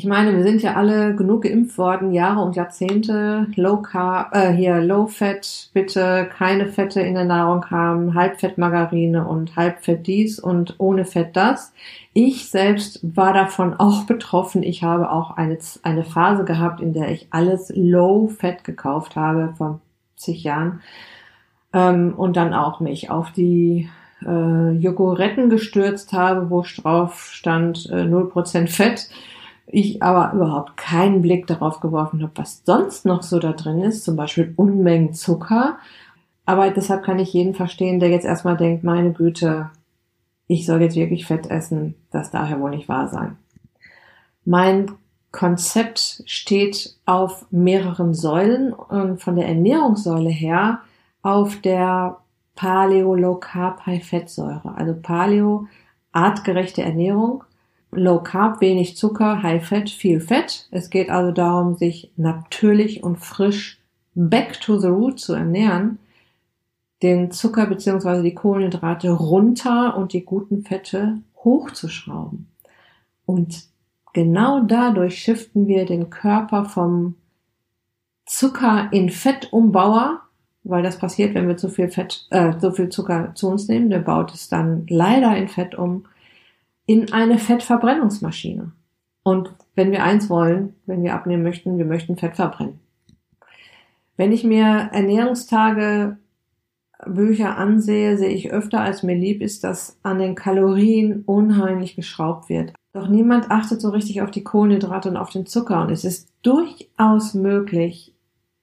Ich 0.00 0.06
meine, 0.06 0.34
wir 0.34 0.42
sind 0.44 0.62
ja 0.62 0.76
alle 0.76 1.14
genug 1.14 1.42
geimpft 1.42 1.76
worden, 1.76 2.12
Jahre 2.12 2.40
und 2.40 2.56
Jahrzehnte. 2.56 3.46
Low 3.54 3.82
Carb, 3.82 4.34
äh, 4.34 4.50
hier 4.50 4.80
Low 4.80 5.06
Fat, 5.06 5.68
bitte 5.74 6.26
keine 6.38 6.68
Fette 6.68 7.02
in 7.02 7.12
der 7.12 7.26
Nahrung 7.26 7.66
haben, 7.70 8.14
Halbfettmargarine 8.14 9.28
und 9.28 9.56
Halbfett 9.56 10.06
dies 10.06 10.38
und 10.38 10.76
ohne 10.78 11.04
Fett 11.04 11.36
das. 11.36 11.74
Ich 12.14 12.48
selbst 12.48 13.00
war 13.02 13.34
davon 13.34 13.74
auch 13.74 14.04
betroffen. 14.04 14.62
Ich 14.62 14.82
habe 14.82 15.10
auch 15.12 15.36
eine, 15.36 15.58
eine 15.82 16.04
Phase 16.04 16.44
gehabt, 16.44 16.80
in 16.80 16.94
der 16.94 17.10
ich 17.10 17.26
alles 17.28 17.70
Low 17.76 18.28
Fat 18.28 18.64
gekauft 18.64 19.16
habe 19.16 19.52
vor 19.58 19.80
zig 20.16 20.42
Jahren 20.42 20.80
ähm, 21.74 22.14
und 22.16 22.38
dann 22.38 22.54
auch 22.54 22.80
mich 22.80 23.10
auf 23.10 23.32
die 23.32 23.90
äh, 24.26 24.70
Jogoretten 24.70 25.50
gestürzt 25.50 26.14
habe, 26.14 26.48
wo 26.48 26.62
drauf 26.62 27.28
stand 27.34 27.84
äh, 27.90 28.04
0% 28.04 28.66
Fett 28.68 29.10
ich 29.72 30.02
aber 30.02 30.32
überhaupt 30.34 30.76
keinen 30.76 31.22
Blick 31.22 31.46
darauf 31.46 31.80
geworfen 31.80 32.22
habe, 32.22 32.32
was 32.34 32.62
sonst 32.64 33.04
noch 33.04 33.22
so 33.22 33.38
da 33.38 33.52
drin 33.52 33.82
ist, 33.82 34.04
zum 34.04 34.16
Beispiel 34.16 34.52
Unmengen 34.56 35.14
Zucker. 35.14 35.78
Aber 36.44 36.70
deshalb 36.70 37.04
kann 37.04 37.18
ich 37.18 37.32
jeden 37.32 37.54
verstehen, 37.54 38.00
der 38.00 38.10
jetzt 38.10 38.24
erstmal 38.26 38.56
denkt, 38.56 38.82
meine 38.82 39.12
Güte, 39.12 39.70
ich 40.46 40.66
soll 40.66 40.82
jetzt 40.82 40.96
wirklich 40.96 41.26
Fett 41.26 41.48
essen, 41.48 41.94
das 42.10 42.32
ja 42.32 42.60
wohl 42.60 42.70
nicht 42.70 42.88
wahr 42.88 43.08
sein. 43.08 43.36
Mein 44.44 44.90
Konzept 45.30 46.22
steht 46.26 46.96
auf 47.06 47.46
mehreren 47.50 48.14
Säulen 48.14 48.72
und 48.72 49.22
von 49.22 49.36
der 49.36 49.46
Ernährungssäule 49.46 50.30
her 50.30 50.80
auf 51.22 51.60
der 51.60 52.16
Paleo 52.56 53.14
Low 53.14 53.36
Carb 53.36 53.86
High 53.86 54.04
Fettsäure, 54.04 54.74
also 54.76 54.94
Paleo 55.00 55.68
artgerechte 56.12 56.82
Ernährung 56.82 57.44
Low 57.92 58.20
Carb, 58.22 58.60
wenig 58.60 58.96
Zucker, 58.96 59.42
High 59.42 59.66
Fat, 59.66 59.90
viel 59.90 60.20
Fett. 60.20 60.68
Es 60.70 60.90
geht 60.90 61.10
also 61.10 61.32
darum, 61.32 61.74
sich 61.76 62.12
natürlich 62.16 63.02
und 63.02 63.16
frisch 63.16 63.78
back 64.14 64.60
to 64.60 64.78
the 64.78 64.88
root 64.88 65.18
zu 65.18 65.34
ernähren, 65.34 65.98
den 67.02 67.30
Zucker 67.30 67.66
bzw. 67.66 68.22
die 68.22 68.34
Kohlenhydrate 68.34 69.10
runter 69.10 69.96
und 69.96 70.12
die 70.12 70.24
guten 70.24 70.62
Fette 70.62 71.20
hochzuschrauben. 71.36 72.48
Und 73.26 73.64
genau 74.12 74.60
dadurch 74.60 75.18
shiften 75.18 75.66
wir 75.66 75.86
den 75.86 76.10
Körper 76.10 76.64
vom 76.64 77.14
Zucker 78.26 78.88
in 78.92 79.10
Fettumbauer, 79.10 80.20
weil 80.62 80.82
das 80.82 80.98
passiert, 80.98 81.34
wenn 81.34 81.48
wir 81.48 81.56
zu 81.56 81.68
viel 81.68 81.88
Fett, 81.88 82.26
äh, 82.30 82.52
so 82.60 82.70
viel 82.70 82.90
Zucker 82.90 83.34
zu 83.34 83.48
uns 83.48 83.66
nehmen. 83.68 83.90
Der 83.90 84.00
baut 84.00 84.34
es 84.34 84.48
dann 84.48 84.86
leider 84.88 85.36
in 85.36 85.48
Fett 85.48 85.74
um 85.74 86.04
in 86.90 87.12
eine 87.12 87.38
Fettverbrennungsmaschine. 87.38 88.72
Und 89.22 89.54
wenn 89.76 89.92
wir 89.92 90.02
eins 90.02 90.28
wollen, 90.28 90.74
wenn 90.86 91.04
wir 91.04 91.14
abnehmen 91.14 91.44
möchten, 91.44 91.78
wir 91.78 91.84
möchten 91.84 92.16
Fett 92.16 92.34
verbrennen. 92.34 92.80
Wenn 94.16 94.32
ich 94.32 94.42
mir 94.42 94.90
Ernährungstage 94.92 96.16
Bücher 97.06 97.56
ansehe, 97.56 98.18
sehe 98.18 98.30
ich 98.30 98.50
öfter, 98.50 98.80
als 98.80 99.04
mir 99.04 99.14
lieb 99.14 99.40
ist, 99.40 99.62
dass 99.62 100.00
an 100.02 100.18
den 100.18 100.34
Kalorien 100.34 101.22
unheimlich 101.26 101.94
geschraubt 101.94 102.48
wird. 102.48 102.72
Doch 102.92 103.06
niemand 103.06 103.52
achtet 103.52 103.80
so 103.80 103.90
richtig 103.90 104.22
auf 104.22 104.32
die 104.32 104.42
Kohlenhydrate 104.42 105.10
und 105.10 105.16
auf 105.16 105.30
den 105.30 105.46
Zucker. 105.46 105.82
Und 105.82 105.92
es 105.92 106.04
ist 106.04 106.28
durchaus 106.42 107.34
möglich, 107.34 108.16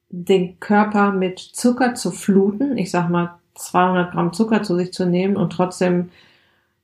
den 0.10 0.60
Körper 0.60 1.14
mit 1.14 1.40
Zucker 1.40 1.96
zu 1.96 2.12
fluten. 2.12 2.78
Ich 2.78 2.92
sag 2.92 3.10
mal 3.10 3.40
200 3.56 4.12
Gramm 4.12 4.34
Zucker 4.34 4.64
zu 4.64 4.76
sich 4.76 4.92
zu 4.92 5.06
nehmen 5.06 5.38
und 5.38 5.54
trotzdem 5.54 6.10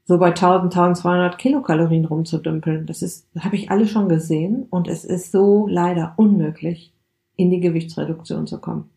so 0.05 0.17
bei 0.17 0.27
1000, 0.27 0.74
1200 0.75 1.38
Kilokalorien 1.38 2.05
rumzudümpeln. 2.05 2.86
Das 2.86 3.01
ist, 3.01 3.27
habe 3.39 3.55
ich 3.55 3.72
alle 3.72 3.88
schon 3.88 4.10
gesehen 4.10 4.67
und 4.69 4.88
es 4.88 5.05
ist 5.05 5.31
so 5.31 5.67
leider 5.67 6.13
unmöglich, 6.17 6.93
in 7.36 7.50
die 7.50 7.60
Gewichtsreduktion 7.60 8.48
zu 8.48 8.60
kommen. 8.60 8.89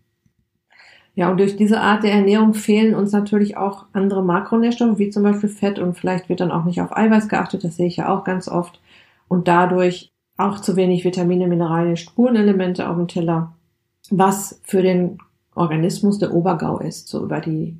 Ja, 1.14 1.30
und 1.30 1.40
durch 1.40 1.56
diese 1.56 1.80
Art 1.80 2.02
der 2.02 2.12
Ernährung 2.12 2.52
fehlen 2.52 2.94
uns 2.94 3.10
natürlich 3.10 3.56
auch 3.56 3.86
andere 3.94 4.22
Makronährstoffe, 4.22 4.98
wie 4.98 5.08
zum 5.08 5.22
Beispiel 5.22 5.48
Fett 5.48 5.78
und 5.78 5.96
vielleicht 5.96 6.28
wird 6.28 6.40
dann 6.40 6.50
auch 6.50 6.64
nicht 6.64 6.82
auf 6.82 6.94
Eiweiß 6.94 7.28
geachtet, 7.28 7.64
das 7.64 7.76
sehe 7.76 7.86
ich 7.86 7.96
ja 7.96 8.14
auch 8.14 8.22
ganz 8.22 8.48
oft. 8.48 8.80
Und 9.26 9.48
dadurch 9.48 10.12
auch 10.36 10.60
zu 10.60 10.76
wenig 10.76 11.04
Vitamine, 11.04 11.46
Mineralien, 11.46 11.96
Spurenelemente 11.96 12.88
auf 12.88 12.96
dem 12.96 13.08
Teller, 13.08 13.54
was 14.10 14.60
für 14.62 14.82
den 14.82 15.18
Organismus 15.54 16.18
der 16.18 16.34
Obergau 16.34 16.78
ist, 16.78 17.08
so 17.08 17.24
über 17.24 17.40
die 17.40 17.78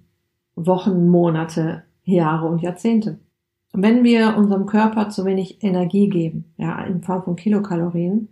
Wochen, 0.54 1.09
Monate, 1.09 1.83
Jahre 2.07 2.47
und 2.47 2.63
Jahrzehnte. 2.63 3.19
Wenn 3.73 4.05
wir 4.05 4.37
unserem 4.37 4.67
Körper 4.67 5.11
zu 5.11 5.25
wenig 5.27 5.63
Energie 5.63 6.09
geben, 6.09 6.55
ja, 6.57 6.83
in 6.85 7.03
Form 7.03 7.23
von 7.25 7.37
Kilokalorien, 7.37 8.29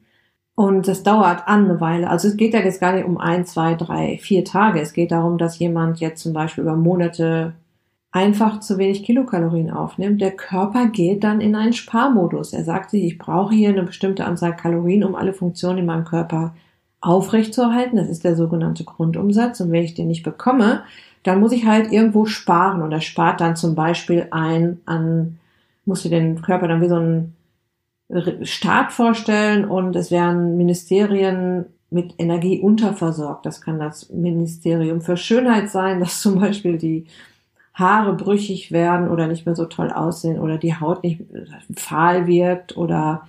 und 0.57 0.87
das 0.87 1.03
dauert 1.03 1.49
an 1.49 1.65
eine 1.65 1.81
Weile. 1.81 2.09
Also 2.09 2.29
es 2.29 2.37
geht 2.37 2.55
ja 2.55 2.61
jetzt 2.61 2.81
gar 2.81 2.93
nicht 2.93 3.05
um 3.05 3.19
ein, 3.19 3.45
zwei, 3.45 3.75
drei, 3.75 4.19
vier 4.19 4.45
Tage. 4.45 4.81
Es 4.81 4.93
geht 4.93 5.11
darum, 5.11 5.37
dass 5.37 5.59
jemand 5.59 5.99
jetzt 5.99 6.23
zum 6.23 6.33
Beispiel 6.33 6.63
über 6.63 6.77
Monate 6.77 7.55
einfach 8.13 8.61
zu 8.61 8.79
wenig 8.79 9.03
Kilokalorien 9.03 9.71
aufnimmt. 9.71 10.21
Der 10.21 10.31
Körper 10.31 10.87
geht 10.87 11.25
dann 11.25 11.41
in 11.41 11.57
einen 11.57 11.73
Sparmodus. 11.73 12.53
Er 12.53 12.63
sagt 12.63 12.91
sich, 12.91 13.03
ich 13.03 13.19
brauche 13.19 13.53
hier 13.53 13.71
eine 13.71 13.83
bestimmte 13.83 14.25
Anzahl 14.25 14.55
Kalorien, 14.55 15.03
um 15.03 15.17
alle 15.17 15.33
Funktionen 15.33 15.79
in 15.79 15.87
meinem 15.87 16.05
Körper 16.05 16.55
aufrechtzuerhalten. 17.01 17.97
Das 17.97 18.09
ist 18.09 18.23
der 18.23 18.37
sogenannte 18.37 18.85
Grundumsatz. 18.85 19.61
Und 19.61 19.73
wenn 19.73 19.83
ich 19.83 19.95
den 19.95 20.07
nicht 20.07 20.23
bekomme, 20.23 20.85
dann 21.25 21.41
muss 21.41 21.53
ich 21.53 21.67
halt 21.67 21.91
irgendwo 21.91 22.27
sparen. 22.27 22.83
Und 22.83 22.93
er 22.93 23.01
spart 23.01 23.41
dann 23.41 23.57
zum 23.57 23.75
Beispiel 23.75 24.29
ein 24.31 24.81
an, 24.87 25.39
muss 25.85 26.05
ich 26.05 26.11
den 26.11 26.41
Körper 26.41 26.69
dann 26.69 26.81
wie 26.81 26.89
so 26.89 26.97
ein 26.97 27.35
Staat 28.43 28.93
vorstellen 28.93 29.65
und 29.65 29.97
es 29.97 30.11
werden 30.11 30.57
Ministerien 30.57 31.67
mit 31.91 32.15
Energie 32.19 32.61
unterversorgt. 32.61 33.47
Das 33.47 33.61
kann 33.61 33.79
das 33.79 34.11
Ministerium 34.11 35.01
für 35.01 35.17
Schönheit 35.17 35.71
sein, 35.71 36.01
dass 36.01 36.21
zum 36.21 36.39
Beispiel 36.39 36.79
die 36.79 37.07
Haare 37.73 38.15
brüchig 38.15 38.71
werden 38.71 39.09
oder 39.09 39.27
nicht 39.27 39.47
mehr 39.47 39.57
so 39.57 39.65
toll 39.65 39.91
aussehen 39.91 40.39
oder 40.39 40.59
die 40.59 40.79
Haut 40.79 41.03
nicht 41.03 41.23
fahl 41.75 42.27
wirkt 42.27 42.77
oder 42.77 43.27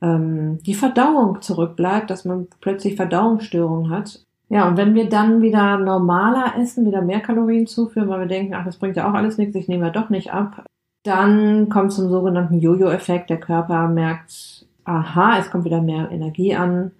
ähm, 0.00 0.62
die 0.62 0.74
Verdauung 0.74 1.42
zurückbleibt, 1.42 2.08
dass 2.10 2.24
man 2.24 2.46
plötzlich 2.60 2.94
Verdauungsstörungen 2.94 3.90
hat. 3.90 4.20
Ja, 4.54 4.68
und 4.68 4.76
wenn 4.76 4.94
wir 4.94 5.08
dann 5.08 5.42
wieder 5.42 5.78
normaler 5.78 6.54
essen, 6.56 6.86
wieder 6.86 7.02
mehr 7.02 7.18
Kalorien 7.18 7.66
zuführen, 7.66 8.08
weil 8.08 8.20
wir 8.20 8.28
denken, 8.28 8.54
ach, 8.54 8.64
das 8.64 8.76
bringt 8.76 8.94
ja 8.94 9.10
auch 9.10 9.14
alles 9.14 9.36
nichts, 9.36 9.56
ich 9.56 9.66
nehme 9.66 9.86
ja 9.86 9.90
doch 9.90 10.10
nicht 10.10 10.32
ab, 10.32 10.64
dann 11.02 11.68
kommt 11.68 11.92
zum 11.92 12.08
sogenannten 12.08 12.60
Jojo-Effekt. 12.60 13.30
Der 13.30 13.40
Körper 13.40 13.88
merkt, 13.88 14.64
aha, 14.84 15.40
es 15.40 15.50
kommt 15.50 15.64
wieder 15.64 15.82
mehr 15.82 16.08
Energie 16.12 16.54
an. 16.54 16.92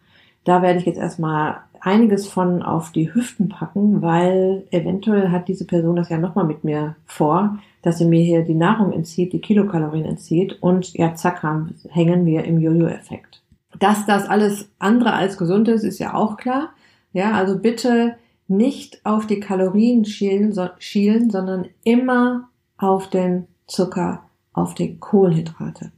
Da 0.42 0.62
werde 0.62 0.80
ich 0.80 0.84
jetzt 0.84 0.98
erstmal 0.98 1.58
einiges 1.80 2.26
von 2.26 2.64
auf 2.64 2.90
die 2.90 3.14
Hüften 3.14 3.50
packen, 3.50 4.02
weil 4.02 4.64
eventuell 4.72 5.30
hat 5.30 5.46
diese 5.46 5.64
Person 5.64 5.94
das 5.94 6.08
ja 6.08 6.18
nochmal 6.18 6.46
mit 6.46 6.64
mir 6.64 6.96
vor, 7.06 7.60
dass 7.82 7.98
sie 7.98 8.04
mir 8.04 8.24
hier 8.24 8.42
die 8.42 8.54
Nahrung 8.54 8.92
entzieht, 8.92 9.32
die 9.32 9.40
Kilokalorien 9.40 10.06
entzieht 10.06 10.60
und 10.60 10.92
ja, 10.94 11.14
zack, 11.14 11.44
hängen 11.90 12.26
wir 12.26 12.42
im 12.46 12.58
Jojo-Effekt. 12.58 13.42
Dass 13.78 14.06
das 14.06 14.28
alles 14.28 14.68
andere 14.80 15.12
als 15.12 15.38
gesund 15.38 15.68
ist, 15.68 15.84
ist 15.84 16.00
ja 16.00 16.14
auch 16.14 16.36
klar. 16.36 16.70
Ja, 17.14 17.32
also 17.32 17.58
bitte 17.58 18.16
nicht 18.48 19.00
auf 19.06 19.26
die 19.26 19.40
Kalorien 19.40 20.04
schielen, 20.04 20.52
so, 20.52 20.68
schielen 20.78 21.30
sondern 21.30 21.68
immer 21.84 22.50
auf 22.76 23.08
den 23.08 23.46
Zucker 23.66 24.24
auf 24.52 24.74
die 24.74 24.98
Kohlenhydrate. 24.98 25.92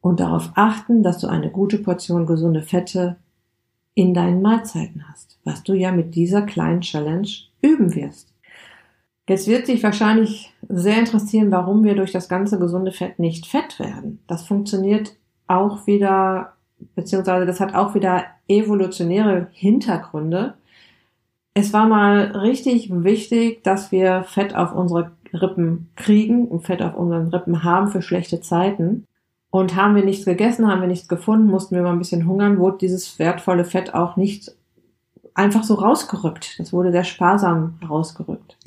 Und 0.00 0.20
darauf 0.20 0.50
achten, 0.54 1.02
dass 1.02 1.18
du 1.18 1.28
eine 1.28 1.50
gute 1.50 1.78
Portion 1.78 2.26
gesunde 2.26 2.62
Fette 2.62 3.16
in 3.94 4.14
deinen 4.14 4.42
Mahlzeiten 4.42 5.08
hast, 5.08 5.38
was 5.44 5.62
du 5.62 5.74
ja 5.74 5.90
mit 5.90 6.14
dieser 6.14 6.42
kleinen 6.42 6.82
Challenge 6.82 7.28
üben 7.62 7.94
wirst. 7.94 8.32
Jetzt 9.28 9.48
wird 9.48 9.66
sich 9.66 9.82
wahrscheinlich 9.82 10.52
sehr 10.68 10.98
interessieren, 10.98 11.50
warum 11.50 11.82
wir 11.82 11.94
durch 11.94 12.12
das 12.12 12.28
ganze 12.28 12.58
gesunde 12.58 12.92
Fett 12.92 13.18
nicht 13.18 13.46
fett 13.46 13.78
werden. 13.80 14.20
Das 14.26 14.46
funktioniert 14.46 15.16
auch 15.46 15.86
wieder, 15.86 16.52
beziehungsweise 16.94 17.46
das 17.46 17.58
hat 17.58 17.74
auch 17.74 17.94
wieder 17.94 18.24
evolutionäre 18.48 19.48
Hintergründe. 19.52 20.54
Es 21.54 21.72
war 21.72 21.88
mal 21.88 22.36
richtig 22.36 22.90
wichtig, 22.90 23.64
dass 23.64 23.92
wir 23.92 24.24
Fett 24.24 24.54
auf 24.54 24.74
unsere 24.74 25.12
Rippen 25.32 25.90
kriegen 25.96 26.48
und 26.48 26.60
Fett 26.60 26.82
auf 26.82 26.94
unseren 26.94 27.28
Rippen 27.28 27.64
haben 27.64 27.88
für 27.88 28.02
schlechte 28.02 28.40
Zeiten. 28.40 29.06
Und 29.50 29.74
haben 29.74 29.94
wir 29.94 30.04
nichts 30.04 30.26
gegessen, 30.26 30.68
haben 30.68 30.82
wir 30.82 30.88
nichts 30.88 31.08
gefunden, 31.08 31.46
mussten 31.46 31.74
wir 31.74 31.82
mal 31.82 31.92
ein 31.92 31.98
bisschen 31.98 32.26
hungern, 32.26 32.58
wurde 32.58 32.78
dieses 32.78 33.18
wertvolle 33.18 33.64
Fett 33.64 33.94
auch 33.94 34.16
nicht 34.16 34.52
einfach 35.34 35.64
so 35.64 35.74
rausgerückt. 35.74 36.58
Das 36.58 36.72
wurde 36.72 36.92
sehr 36.92 37.04
sparsam 37.04 37.78
rausgerückt. 37.88 38.58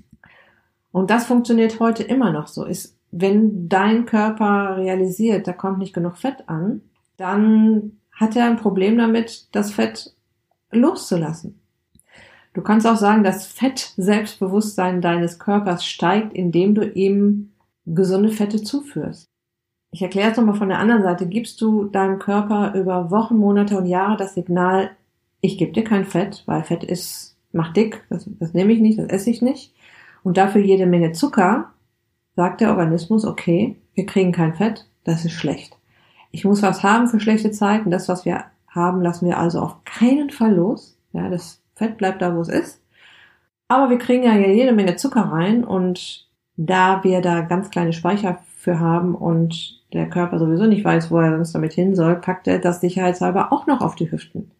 Und 0.91 1.11
das 1.11 1.25
funktioniert 1.25 1.79
heute 1.79 2.03
immer 2.03 2.31
noch 2.31 2.47
so. 2.47 2.65
Ist, 2.65 2.97
wenn 3.11 3.69
dein 3.69 4.05
Körper 4.05 4.77
realisiert, 4.77 5.47
da 5.47 5.53
kommt 5.53 5.79
nicht 5.79 5.93
genug 5.93 6.17
Fett 6.17 6.47
an, 6.47 6.81
dann 7.17 7.98
hat 8.19 8.35
er 8.35 8.45
ein 8.45 8.57
Problem 8.57 8.97
damit, 8.97 9.47
das 9.53 9.71
Fett 9.71 10.13
loszulassen. 10.71 11.59
Du 12.53 12.61
kannst 12.61 12.85
auch 12.85 12.97
sagen, 12.97 13.23
das 13.23 13.47
Fett-Selbstbewusstsein 13.47 15.01
deines 15.01 15.39
Körpers 15.39 15.85
steigt, 15.85 16.33
indem 16.33 16.75
du 16.75 16.85
ihm 16.85 17.51
gesunde 17.85 18.29
Fette 18.29 18.61
zuführst. 18.61 19.27
Ich 19.91 20.01
erkläre 20.01 20.31
es 20.31 20.37
nochmal 20.37 20.55
von 20.55 20.69
der 20.69 20.79
anderen 20.79 21.01
Seite. 21.01 21.27
Gibst 21.27 21.61
du 21.61 21.85
deinem 21.85 22.19
Körper 22.19 22.73
über 22.75 23.09
Wochen, 23.09 23.37
Monate 23.37 23.77
und 23.77 23.85
Jahre 23.85 24.17
das 24.17 24.33
Signal, 24.33 24.91
ich 25.41 25.57
gebe 25.57 25.71
dir 25.71 25.85
kein 25.85 26.05
Fett, 26.05 26.43
weil 26.45 26.63
Fett 26.63 26.83
ist, 26.83 27.37
macht 27.53 27.77
dick, 27.77 28.03
das, 28.09 28.29
das 28.39 28.53
nehme 28.53 28.73
ich 28.73 28.81
nicht, 28.81 28.99
das 28.99 29.07
esse 29.07 29.29
ich 29.29 29.41
nicht. 29.41 29.73
Und 30.21 30.35
dafür 30.37 30.61
jede 30.61 30.85
Menge 30.85 31.13
Zucker, 31.13 31.71
sagt 32.35 32.59
der 32.59 32.71
Organismus, 32.71 33.25
okay, 33.25 33.77
wir 33.93 34.05
kriegen 34.05 34.33
kein 34.33 34.53
Fett, 34.53 34.85
das 35.05 35.23
ist 35.23 35.31
schlecht. 35.33 35.78
Ich 36.31 36.45
muss 36.45 36.61
was 36.61 36.83
haben 36.83 37.07
für 37.07 37.19
schlechte 37.19 37.51
Zeiten. 37.51 37.91
Das, 37.91 38.07
was 38.09 38.25
wir 38.25 38.45
haben, 38.67 39.01
lassen 39.01 39.25
wir 39.27 39.37
also 39.37 39.59
auf 39.59 39.83
keinen 39.83 40.29
Fall 40.29 40.55
los. 40.55 40.97
Ja, 41.13 41.29
das 41.29 41.61
Fett 41.75 41.97
bleibt 41.97 42.21
da, 42.21 42.35
wo 42.35 42.41
es 42.41 42.49
ist. 42.49 42.81
Aber 43.67 43.89
wir 43.89 43.97
kriegen 43.97 44.23
ja 44.23 44.35
jede 44.35 44.73
Menge 44.73 44.95
Zucker 44.95 45.21
rein 45.21 45.63
und 45.63 46.27
da 46.57 47.03
wir 47.03 47.21
da 47.21 47.41
ganz 47.41 47.69
kleine 47.69 47.93
Speicher 47.93 48.39
für 48.57 48.79
haben 48.79 49.15
und 49.15 49.81
der 49.93 50.09
Körper 50.09 50.39
sowieso 50.39 50.65
nicht 50.65 50.83
weiß, 50.83 51.09
wo 51.09 51.17
er 51.17 51.31
sonst 51.31 51.53
damit 51.53 51.73
hin 51.73 51.95
soll, 51.95 52.15
packt 52.15 52.47
er 52.47 52.59
das 52.59 52.81
sicherheitshalber 52.81 53.53
auch 53.53 53.65
noch 53.65 53.81
auf 53.81 53.95
die 53.95 54.11
Hüften. 54.11 54.51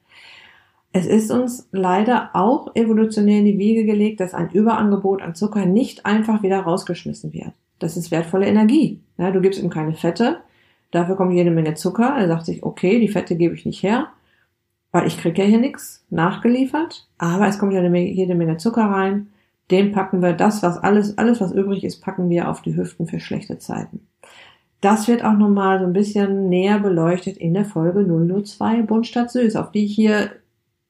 Es 0.92 1.06
ist 1.06 1.30
uns 1.30 1.68
leider 1.72 2.32
auch 2.34 2.76
evolutionär 2.76 3.40
in 3.40 3.46
die 3.46 3.60
Wiege 3.60 3.86
gelegt, 3.86 4.22
dass 4.22 4.34
ein 4.34 4.50
Überangebot 4.50 5.22
an 5.22 5.36
Zucker 5.36 5.66
nicht 5.66 6.06
einfach 6.06 6.42
wieder 6.42 6.62
rausgeschmissen 6.62 7.34
wird. 7.34 7.52
Das 7.78 7.96
ist 7.96 8.12
wertvolle 8.12 8.48
Energie. 8.48 9.00
Ja, 9.18 9.32
du 9.32 9.40
gibst 9.42 9.62
ihm 9.62 9.70
keine 9.70 9.94
Fette, 9.94 10.40
dafür 10.92 11.16
kommt 11.16 11.34
jede 11.34 11.52
Menge 11.52 11.76
Zucker. 11.76 12.16
Er 12.18 12.28
sagt 12.28 12.46
sich, 12.46 12.64
okay, 12.64 13.00
die 13.00 13.08
Fette 13.08 13.36
gebe 13.36 13.56
ich 13.56 13.66
nicht 13.66 13.84
her 13.84 14.10
weil 14.92 15.08
ich 15.08 15.18
kriege 15.18 15.42
ja 15.42 15.48
hier 15.48 15.60
nichts 15.60 16.06
nachgeliefert, 16.10 17.08
aber 17.18 17.48
es 17.48 17.60
kommt 17.60 17.74
ja 17.74 17.80
eine, 17.80 18.00
jede 18.00 18.36
Menge 18.36 18.58
Zucker 18.58 18.86
rein. 18.86 19.28
Dem 19.72 19.92
packen 19.92 20.22
wir 20.22 20.34
das, 20.34 20.64
was 20.64 20.78
alles, 20.78 21.18
alles 21.18 21.40
was 21.42 21.52
übrig 21.52 21.84
ist, 21.84 22.02
packen 22.02 22.30
wir 22.30 22.50
auf 22.50 22.62
die 22.62 22.76
Hüften 22.76 23.06
für 23.06 23.20
schlechte 23.20 23.60
Zeiten. 23.60 24.08
Das 24.82 25.08
wird 25.08 25.24
auch 25.24 25.38
nochmal 25.38 25.80
so 25.80 25.86
ein 25.86 25.94
bisschen 25.94 26.50
näher 26.50 26.80
beleuchtet 26.80 27.38
in 27.38 27.54
der 27.54 27.66
Folge 27.66 28.04
002 28.04 28.84
Bunt 28.84 29.06
statt 29.06 29.30
Süß, 29.30 29.58
auf 29.58 29.72
die 29.72 29.86
ich 29.86 29.94
hier 29.94 30.32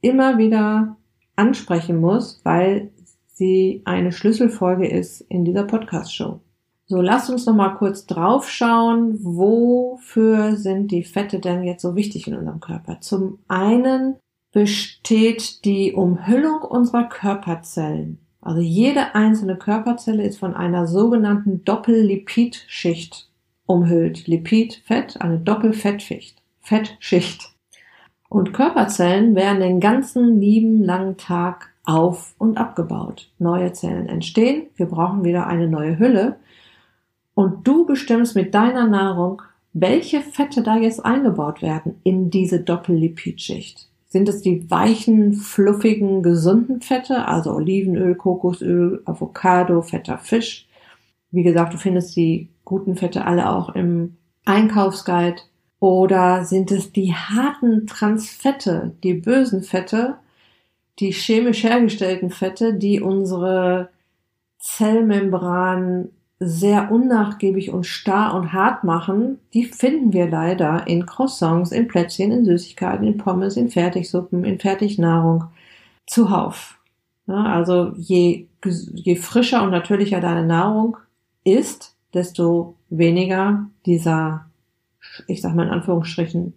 immer 0.01 0.37
wieder 0.37 0.95
ansprechen 1.35 1.99
muss, 1.99 2.39
weil 2.43 2.91
sie 3.25 3.81
eine 3.85 4.11
Schlüsselfolge 4.11 4.87
ist 4.87 5.21
in 5.21 5.43
dieser 5.43 5.63
Podcast-Show. 5.63 6.39
So, 6.91 7.01
lasst 7.01 7.29
uns 7.29 7.45
noch 7.45 7.53
mal 7.53 7.75
kurz 7.75 8.07
draufschauen, 8.07 9.19
wofür 9.23 10.55
sind 10.55 10.89
die 10.89 11.03
Fette 11.03 11.37
denn 11.37 11.63
jetzt 11.63 11.83
so 11.83 11.95
wichtig 11.95 12.27
in 12.27 12.35
unserem 12.35 12.59
Körper? 12.61 12.99
Zum 12.99 13.37
einen 13.47 14.15
besteht 14.51 15.63
die 15.65 15.93
Umhüllung 15.93 16.63
unserer 16.63 17.03
Körperzellen. 17.03 18.17
Also 18.41 18.61
jede 18.61 19.13
einzelne 19.13 19.55
Körperzelle 19.55 20.23
ist 20.23 20.39
von 20.39 20.55
einer 20.55 20.87
sogenannten 20.87 21.63
Doppellipidschicht 21.63 23.29
umhüllt. 23.67 24.25
Lipid, 24.25 24.81
Fett, 24.83 25.21
eine 25.21 25.37
Doppelfettschicht. 25.37 26.41
Fettschicht. 26.59 27.53
Und 28.29 28.51
Körperzellen 28.51 29.35
werden 29.35 29.59
den 29.59 29.79
ganzen 29.79 30.41
lieben 30.41 30.83
langen 30.83 31.17
Tag 31.17 31.69
auf 31.85 32.33
und 32.39 32.57
abgebaut. 32.57 33.29
Neue 33.37 33.73
Zellen 33.73 34.07
entstehen, 34.07 34.67
wir 34.75 34.87
brauchen 34.87 35.23
wieder 35.23 35.45
eine 35.45 35.67
neue 35.67 35.99
Hülle. 35.99 36.37
Und 37.39 37.65
du 37.65 37.85
bestimmst 37.85 38.35
mit 38.35 38.53
deiner 38.53 38.85
Nahrung, 38.85 39.41
welche 39.71 40.19
Fette 40.19 40.61
da 40.61 40.75
jetzt 40.75 41.05
eingebaut 41.05 41.61
werden 41.61 41.95
in 42.03 42.29
diese 42.29 42.59
Doppellipidschicht. 42.59 43.87
Sind 44.09 44.27
es 44.27 44.41
die 44.41 44.69
weichen, 44.69 45.35
fluffigen, 45.35 46.21
gesunden 46.21 46.81
Fette, 46.81 47.29
also 47.29 47.53
Olivenöl, 47.53 48.15
Kokosöl, 48.15 49.01
Avocado, 49.05 49.81
fetter 49.81 50.17
Fisch? 50.17 50.67
Wie 51.31 51.43
gesagt, 51.43 51.73
du 51.73 51.77
findest 51.77 52.17
die 52.17 52.49
guten 52.65 52.97
Fette 52.97 53.23
alle 53.23 53.49
auch 53.49 53.73
im 53.73 54.17
Einkaufsguide. 54.43 55.41
Oder 55.79 56.43
sind 56.43 56.71
es 56.71 56.91
die 56.91 57.13
harten 57.13 57.87
Transfette, 57.87 58.97
die 59.01 59.13
bösen 59.13 59.63
Fette, 59.63 60.15
die 60.99 61.13
chemisch 61.13 61.63
hergestellten 61.63 62.31
Fette, 62.31 62.73
die 62.73 62.99
unsere 62.99 63.91
Zellmembran 64.57 66.09
sehr 66.39 66.89
unnachgiebig 66.91 67.71
und 67.71 67.85
starr 67.85 68.33
und 68.33 68.53
hart 68.53 68.85
machen, 68.85 69.39
die 69.53 69.65
finden 69.65 70.13
wir 70.13 70.29
leider 70.29 70.87
in 70.87 71.05
Croissants, 71.05 71.71
in 71.71 71.87
Plätzchen, 71.87 72.31
in 72.31 72.45
Süßigkeiten, 72.45 73.05
in 73.05 73.17
Pommes, 73.17 73.57
in 73.57 73.69
Fertigsuppen, 73.69 74.45
in 74.45 74.59
Fertignahrung 74.59 75.45
zuhauf. 76.07 76.79
Ja, 77.27 77.43
also 77.43 77.93
je, 77.97 78.47
je 78.63 79.15
frischer 79.17 79.63
und 79.63 79.71
natürlicher 79.71 80.21
deine 80.21 80.45
Nahrung 80.45 80.97
ist, 81.43 81.95
desto 82.13 82.75
weniger 82.89 83.69
dieser, 83.85 84.45
ich 85.27 85.41
sag 85.41 85.55
mal 85.55 85.67
in 85.67 85.73
Anführungsstrichen, 85.73 86.53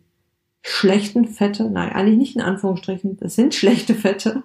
schlechten 0.63 1.27
Fette, 1.27 1.69
nein, 1.69 1.91
eigentlich 1.93 2.19
nicht 2.19 2.37
in 2.37 2.43
Anführungsstrichen, 2.43 3.17
das 3.19 3.35
sind 3.35 3.55
schlechte 3.57 3.95
Fette, 3.95 4.45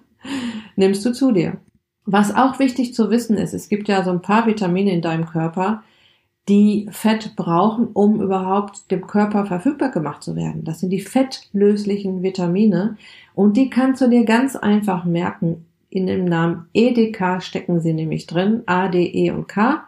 nimmst 0.75 1.05
du 1.05 1.13
zu 1.13 1.31
dir. 1.31 1.59
Was 2.09 2.33
auch 2.33 2.57
wichtig 2.57 2.93
zu 2.93 3.09
wissen 3.11 3.37
ist, 3.37 3.53
es 3.53 3.67
gibt 3.67 3.89
ja 3.89 4.01
so 4.01 4.11
ein 4.11 4.21
paar 4.21 4.47
Vitamine 4.47 4.93
in 4.93 5.01
deinem 5.01 5.25
Körper, 5.25 5.83
die 6.47 6.87
Fett 6.89 7.35
brauchen, 7.35 7.87
um 7.87 8.21
überhaupt 8.21 8.89
dem 8.91 9.05
Körper 9.05 9.45
verfügbar 9.45 9.91
gemacht 9.91 10.23
zu 10.23 10.37
werden. 10.37 10.63
Das 10.63 10.79
sind 10.79 10.91
die 10.91 11.01
fettlöslichen 11.01 12.23
Vitamine 12.23 12.95
und 13.35 13.57
die 13.57 13.69
kannst 13.69 14.01
du 14.01 14.07
dir 14.07 14.23
ganz 14.23 14.55
einfach 14.55 15.03
merken. 15.03 15.65
In 15.89 16.07
dem 16.07 16.23
Namen 16.23 16.69
EDK 16.73 17.43
stecken 17.43 17.81
sie 17.81 17.91
nämlich 17.91 18.25
drin. 18.25 18.63
A, 18.67 18.87
D, 18.87 19.05
E 19.05 19.31
und 19.31 19.49
K 19.49 19.83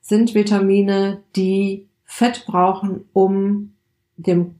sind 0.00 0.34
Vitamine, 0.34 1.18
die 1.36 1.86
Fett 2.06 2.46
brauchen, 2.46 3.04
um 3.12 3.74
dem 4.16 4.54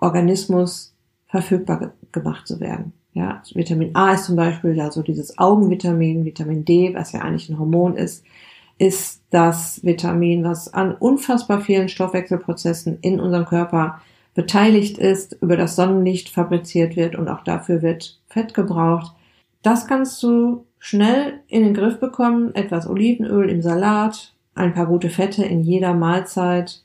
Organismus 0.00 0.94
verfügbar 1.26 1.92
gemacht 2.12 2.46
zu 2.46 2.60
werden. 2.60 2.92
Ja, 3.14 3.42
Vitamin 3.52 3.94
A 3.94 4.14
ist 4.14 4.24
zum 4.24 4.36
Beispiel 4.36 4.74
ja 4.74 4.90
so 4.90 5.02
dieses 5.02 5.38
Augenvitamin, 5.38 6.24
Vitamin 6.24 6.64
D, 6.64 6.94
was 6.94 7.12
ja 7.12 7.20
eigentlich 7.20 7.50
ein 7.50 7.58
Hormon 7.58 7.96
ist, 7.96 8.24
ist 8.78 9.22
das 9.30 9.84
Vitamin, 9.84 10.44
was 10.44 10.72
an 10.72 10.94
unfassbar 10.94 11.60
vielen 11.60 11.88
Stoffwechselprozessen 11.88 12.98
in 13.02 13.20
unserem 13.20 13.44
Körper 13.44 14.00
beteiligt 14.34 14.98
ist, 14.98 15.36
über 15.42 15.56
das 15.56 15.76
Sonnenlicht 15.76 16.30
fabriziert 16.30 16.96
wird 16.96 17.14
und 17.14 17.28
auch 17.28 17.44
dafür 17.44 17.82
wird 17.82 18.18
Fett 18.28 18.54
gebraucht. 18.54 19.14
Das 19.62 19.86
kannst 19.86 20.22
du 20.22 20.64
schnell 20.78 21.40
in 21.48 21.62
den 21.62 21.74
Griff 21.74 22.00
bekommen. 22.00 22.54
Etwas 22.54 22.88
Olivenöl 22.88 23.50
im 23.50 23.62
Salat, 23.62 24.34
ein 24.54 24.74
paar 24.74 24.86
gute 24.86 25.10
Fette 25.10 25.44
in 25.44 25.62
jeder 25.62 25.94
Mahlzeit 25.94 26.82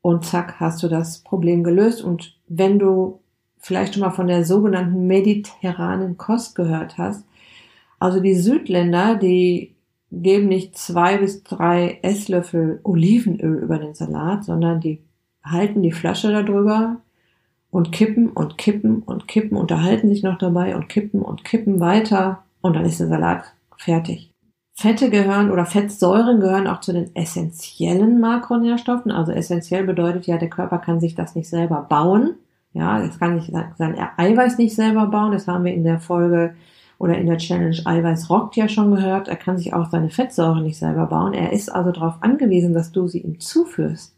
und 0.00 0.24
zack 0.24 0.60
hast 0.60 0.82
du 0.82 0.88
das 0.88 1.18
Problem 1.18 1.62
gelöst. 1.62 2.02
Und 2.02 2.36
wenn 2.48 2.78
du 2.78 3.20
vielleicht 3.58 3.94
schon 3.94 4.02
mal 4.02 4.10
von 4.10 4.26
der 4.26 4.44
sogenannten 4.44 5.06
mediterranen 5.06 6.16
Kost 6.16 6.54
gehört 6.54 6.98
hast. 6.98 7.24
Also 7.98 8.20
die 8.20 8.34
Südländer, 8.34 9.16
die 9.16 9.74
geben 10.12 10.48
nicht 10.48 10.76
zwei 10.78 11.18
bis 11.18 11.42
drei 11.42 11.98
Esslöffel 12.02 12.80
Olivenöl 12.84 13.58
über 13.58 13.78
den 13.78 13.94
Salat, 13.94 14.44
sondern 14.44 14.80
die 14.80 15.00
halten 15.42 15.82
die 15.82 15.92
Flasche 15.92 16.30
darüber 16.30 16.96
und 17.70 17.92
kippen 17.92 18.30
und 18.30 18.58
kippen 18.58 19.02
und 19.02 19.28
kippen, 19.28 19.56
unterhalten 19.56 20.08
sich 20.08 20.22
noch 20.22 20.38
dabei 20.38 20.76
und 20.76 20.88
kippen 20.88 21.22
und 21.22 21.44
kippen 21.44 21.80
weiter 21.80 22.44
und 22.60 22.74
dann 22.74 22.84
ist 22.84 23.00
der 23.00 23.08
Salat 23.08 23.44
fertig. 23.76 24.30
Fette 24.78 25.08
gehören 25.08 25.50
oder 25.50 25.64
Fettsäuren 25.64 26.40
gehören 26.40 26.66
auch 26.66 26.80
zu 26.80 26.92
den 26.92 27.14
essentiellen 27.16 28.20
Makronährstoffen. 28.20 29.10
Also 29.10 29.32
essentiell 29.32 29.84
bedeutet 29.84 30.26
ja, 30.26 30.36
der 30.36 30.50
Körper 30.50 30.78
kann 30.78 31.00
sich 31.00 31.14
das 31.14 31.34
nicht 31.34 31.48
selber 31.48 31.86
bauen. 31.88 32.34
Ja, 32.76 33.02
jetzt 33.02 33.18
kann 33.18 33.38
ich 33.38 33.50
sein 33.78 33.96
Eiweiß 34.18 34.58
nicht 34.58 34.74
selber 34.74 35.06
bauen. 35.06 35.32
Das 35.32 35.48
haben 35.48 35.64
wir 35.64 35.72
in 35.72 35.82
der 35.82 35.98
Folge 35.98 36.54
oder 36.98 37.16
in 37.16 37.26
der 37.26 37.38
Challenge 37.38 37.78
Eiweiß 37.82 38.28
rockt 38.28 38.54
ja 38.54 38.68
schon 38.68 38.94
gehört. 38.94 39.28
Er 39.28 39.36
kann 39.36 39.56
sich 39.56 39.72
auch 39.72 39.88
seine 39.88 40.10
Fettsäure 40.10 40.60
nicht 40.60 40.78
selber 40.78 41.06
bauen. 41.06 41.32
Er 41.32 41.54
ist 41.54 41.70
also 41.70 41.90
darauf 41.90 42.16
angewiesen, 42.20 42.74
dass 42.74 42.92
du 42.92 43.08
sie 43.08 43.20
ihm 43.20 43.40
zuführst. 43.40 44.14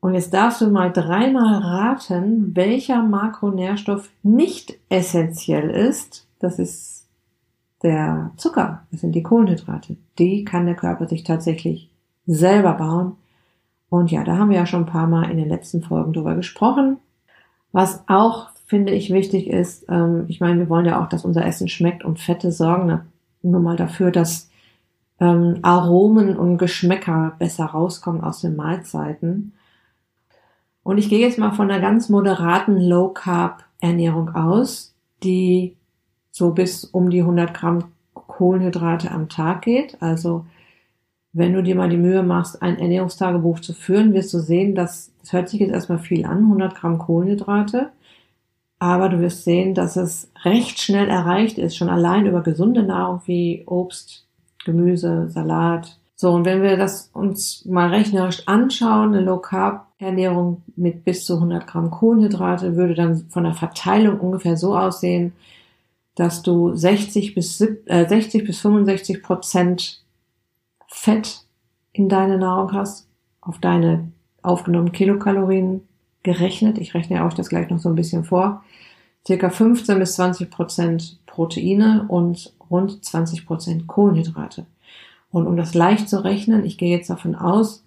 Und 0.00 0.14
jetzt 0.14 0.32
darfst 0.32 0.62
du 0.62 0.68
mal 0.68 0.92
dreimal 0.92 1.58
raten, 1.58 2.56
welcher 2.56 3.02
Makronährstoff 3.02 4.08
nicht 4.22 4.78
essentiell 4.88 5.68
ist. 5.68 6.26
Das 6.38 6.58
ist 6.58 7.06
der 7.82 8.30
Zucker. 8.38 8.86
Das 8.92 9.02
sind 9.02 9.14
die 9.14 9.22
Kohlenhydrate. 9.22 9.96
Die 10.18 10.44
kann 10.44 10.64
der 10.64 10.74
Körper 10.74 11.06
sich 11.06 11.22
tatsächlich 11.22 11.90
selber 12.26 12.72
bauen. 12.72 13.16
Und 13.90 14.10
ja, 14.10 14.24
da 14.24 14.38
haben 14.38 14.48
wir 14.48 14.56
ja 14.56 14.66
schon 14.66 14.84
ein 14.84 14.90
paar 14.90 15.06
Mal 15.06 15.30
in 15.30 15.36
den 15.36 15.50
letzten 15.50 15.82
Folgen 15.82 16.14
drüber 16.14 16.34
gesprochen. 16.34 16.96
Was 17.74 18.04
auch, 18.06 18.50
finde 18.66 18.92
ich, 18.92 19.12
wichtig 19.12 19.48
ist, 19.48 19.86
ähm, 19.88 20.26
ich 20.28 20.38
meine, 20.40 20.60
wir 20.60 20.68
wollen 20.68 20.86
ja 20.86 21.02
auch, 21.02 21.08
dass 21.08 21.24
unser 21.24 21.44
Essen 21.44 21.66
schmeckt 21.66 22.04
und 22.04 22.20
Fette 22.20 22.52
sorgen 22.52 23.00
nur 23.42 23.60
mal 23.60 23.76
dafür, 23.76 24.12
dass 24.12 24.48
ähm, 25.18 25.58
Aromen 25.62 26.36
und 26.36 26.58
Geschmäcker 26.58 27.34
besser 27.40 27.64
rauskommen 27.64 28.22
aus 28.22 28.42
den 28.42 28.54
Mahlzeiten. 28.54 29.54
Und 30.84 30.98
ich 30.98 31.08
gehe 31.08 31.18
jetzt 31.18 31.36
mal 31.36 31.50
von 31.50 31.68
einer 31.68 31.80
ganz 31.80 32.08
moderaten 32.08 32.80
Low 32.80 33.08
Carb 33.08 33.64
Ernährung 33.80 34.36
aus, 34.36 34.94
die 35.24 35.76
so 36.30 36.52
bis 36.52 36.84
um 36.84 37.10
die 37.10 37.22
100 37.22 37.52
Gramm 37.52 37.86
Kohlenhydrate 38.14 39.10
am 39.10 39.28
Tag 39.28 39.62
geht. 39.62 40.00
Also 40.00 40.46
wenn 41.34 41.52
du 41.52 41.62
dir 41.62 41.74
mal 41.74 41.90
die 41.90 41.96
Mühe 41.96 42.22
machst, 42.22 42.62
ein 42.62 42.78
Ernährungstagebuch 42.78 43.60
zu 43.60 43.74
führen, 43.74 44.14
wirst 44.14 44.32
du 44.32 44.38
sehen, 44.38 44.74
dass, 44.74 45.12
das 45.20 45.32
hört 45.32 45.48
sich 45.48 45.60
jetzt 45.60 45.72
erstmal 45.72 45.98
viel 45.98 46.24
an, 46.24 46.38
100 46.38 46.74
Gramm 46.76 46.98
Kohlenhydrate, 46.98 47.90
aber 48.78 49.08
du 49.08 49.20
wirst 49.20 49.44
sehen, 49.44 49.74
dass 49.74 49.96
es 49.96 50.30
recht 50.44 50.78
schnell 50.78 51.08
erreicht 51.08 51.58
ist, 51.58 51.76
schon 51.76 51.88
allein 51.88 52.26
über 52.26 52.42
gesunde 52.42 52.84
Nahrung 52.84 53.20
wie 53.26 53.64
Obst, 53.66 54.26
Gemüse, 54.64 55.28
Salat. 55.28 55.98
So, 56.14 56.30
und 56.30 56.44
wenn 56.44 56.62
wir 56.62 56.76
das 56.76 57.10
uns 57.12 57.64
mal 57.64 57.88
rechnerisch 57.88 58.46
anschauen, 58.46 59.14
eine 59.14 59.20
Low 59.20 59.38
Carb 59.38 59.88
Ernährung 59.98 60.62
mit 60.76 61.04
bis 61.04 61.24
zu 61.26 61.34
100 61.34 61.66
Gramm 61.66 61.90
Kohlenhydrate 61.90 62.76
würde 62.76 62.94
dann 62.94 63.26
von 63.28 63.44
der 63.44 63.54
Verteilung 63.54 64.20
ungefähr 64.20 64.56
so 64.56 64.76
aussehen, 64.76 65.32
dass 66.14 66.42
du 66.42 66.74
60 66.74 67.34
bis, 67.34 67.60
äh, 67.60 68.06
60 68.08 68.44
bis 68.44 68.60
65 68.60 69.22
Prozent 69.22 70.03
Fett 71.04 71.42
in 71.92 72.08
deine 72.08 72.38
Nahrung 72.38 72.72
hast, 72.72 73.06
auf 73.42 73.58
deine 73.58 74.10
aufgenommenen 74.42 74.92
Kilokalorien 74.92 75.82
gerechnet. 76.22 76.78
Ich 76.78 76.94
rechne 76.94 77.22
euch 77.22 77.34
das 77.34 77.50
gleich 77.50 77.68
noch 77.68 77.78
so 77.78 77.90
ein 77.90 77.94
bisschen 77.94 78.24
vor. 78.24 78.64
Circa 79.26 79.50
15 79.50 79.98
bis 79.98 80.14
20 80.14 80.50
Prozent 80.50 81.18
Proteine 81.26 82.06
und 82.08 82.54
rund 82.70 83.04
20 83.04 83.44
Prozent 83.44 83.86
Kohlenhydrate. 83.86 84.64
Und 85.30 85.46
um 85.46 85.58
das 85.58 85.74
leicht 85.74 86.08
zu 86.08 86.24
rechnen, 86.24 86.64
ich 86.64 86.78
gehe 86.78 86.96
jetzt 86.96 87.10
davon 87.10 87.34
aus, 87.34 87.84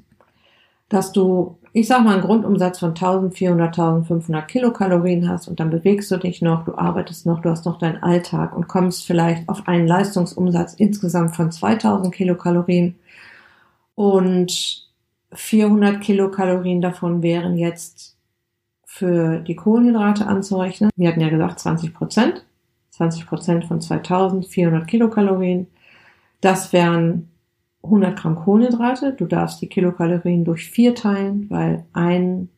dass 0.88 1.12
du, 1.12 1.58
ich 1.74 1.88
sag 1.88 2.04
mal, 2.04 2.14
einen 2.14 2.22
Grundumsatz 2.22 2.78
von 2.78 2.90
1400, 2.90 3.80
1500 3.80 4.48
Kilokalorien 4.48 5.28
hast 5.28 5.48
und 5.48 5.60
dann 5.60 5.72
bewegst 5.72 6.12
du 6.12 6.18
dich 6.18 6.44
noch, 6.44 6.66
du 6.66 6.78
arbeitest 6.78 7.26
noch, 7.26 7.42
du 7.42 7.50
hast 7.50 7.66
noch 7.66 7.80
deinen 7.80 8.04
Alltag 8.04 8.56
und 8.56 8.68
kommst 8.68 9.08
vielleicht 9.08 9.50
auf 9.50 9.68
einen 9.68 9.88
Leistungsumsatz 9.88 10.76
insgesamt 10.76 11.36
von 11.36 11.52
2000 11.52 12.14
Kilokalorien 12.14 12.94
und 13.98 14.88
400 15.34 16.02
Kilokalorien 16.02 16.82
davon 16.82 17.24
wären 17.24 17.58
jetzt 17.58 18.16
für 18.86 19.40
die 19.40 19.56
Kohlenhydrate 19.56 20.28
anzurechnen. 20.28 20.92
Wir 20.96 21.10
hatten 21.10 21.20
ja 21.20 21.30
gesagt 21.30 21.60
20 21.60 21.96
Prozent. 21.96 22.46
20 22.92 23.26
Prozent 23.26 23.66
von 23.66 23.82
2400 23.82 24.88
Kilokalorien. 24.88 25.66
Das 26.42 26.74
wären 26.74 27.30
100 27.82 28.20
Gramm 28.20 28.36
Kohlenhydrate. 28.36 29.14
Du 29.14 29.26
darfst 29.26 29.64
die 29.64 29.68
Kilokalorien 29.68 30.46
durch 30.46 30.70
vier 30.70 30.94
teilen, 30.94 31.50
weil 31.50 31.84
ein, 31.94 32.50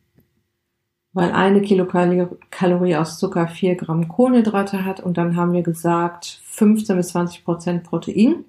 weil 1.14 1.32
eine 1.32 1.62
Kilokalorie 1.62 2.96
aus 2.96 3.18
Zucker 3.18 3.48
vier 3.48 3.76
Gramm 3.76 4.08
Kohlenhydrate 4.08 4.84
hat. 4.84 5.00
Und 5.00 5.16
dann 5.16 5.36
haben 5.36 5.54
wir 5.54 5.62
gesagt 5.62 6.42
15 6.44 6.98
bis 6.98 7.08
20 7.08 7.46
Prozent 7.46 7.84
Protein. 7.84 8.44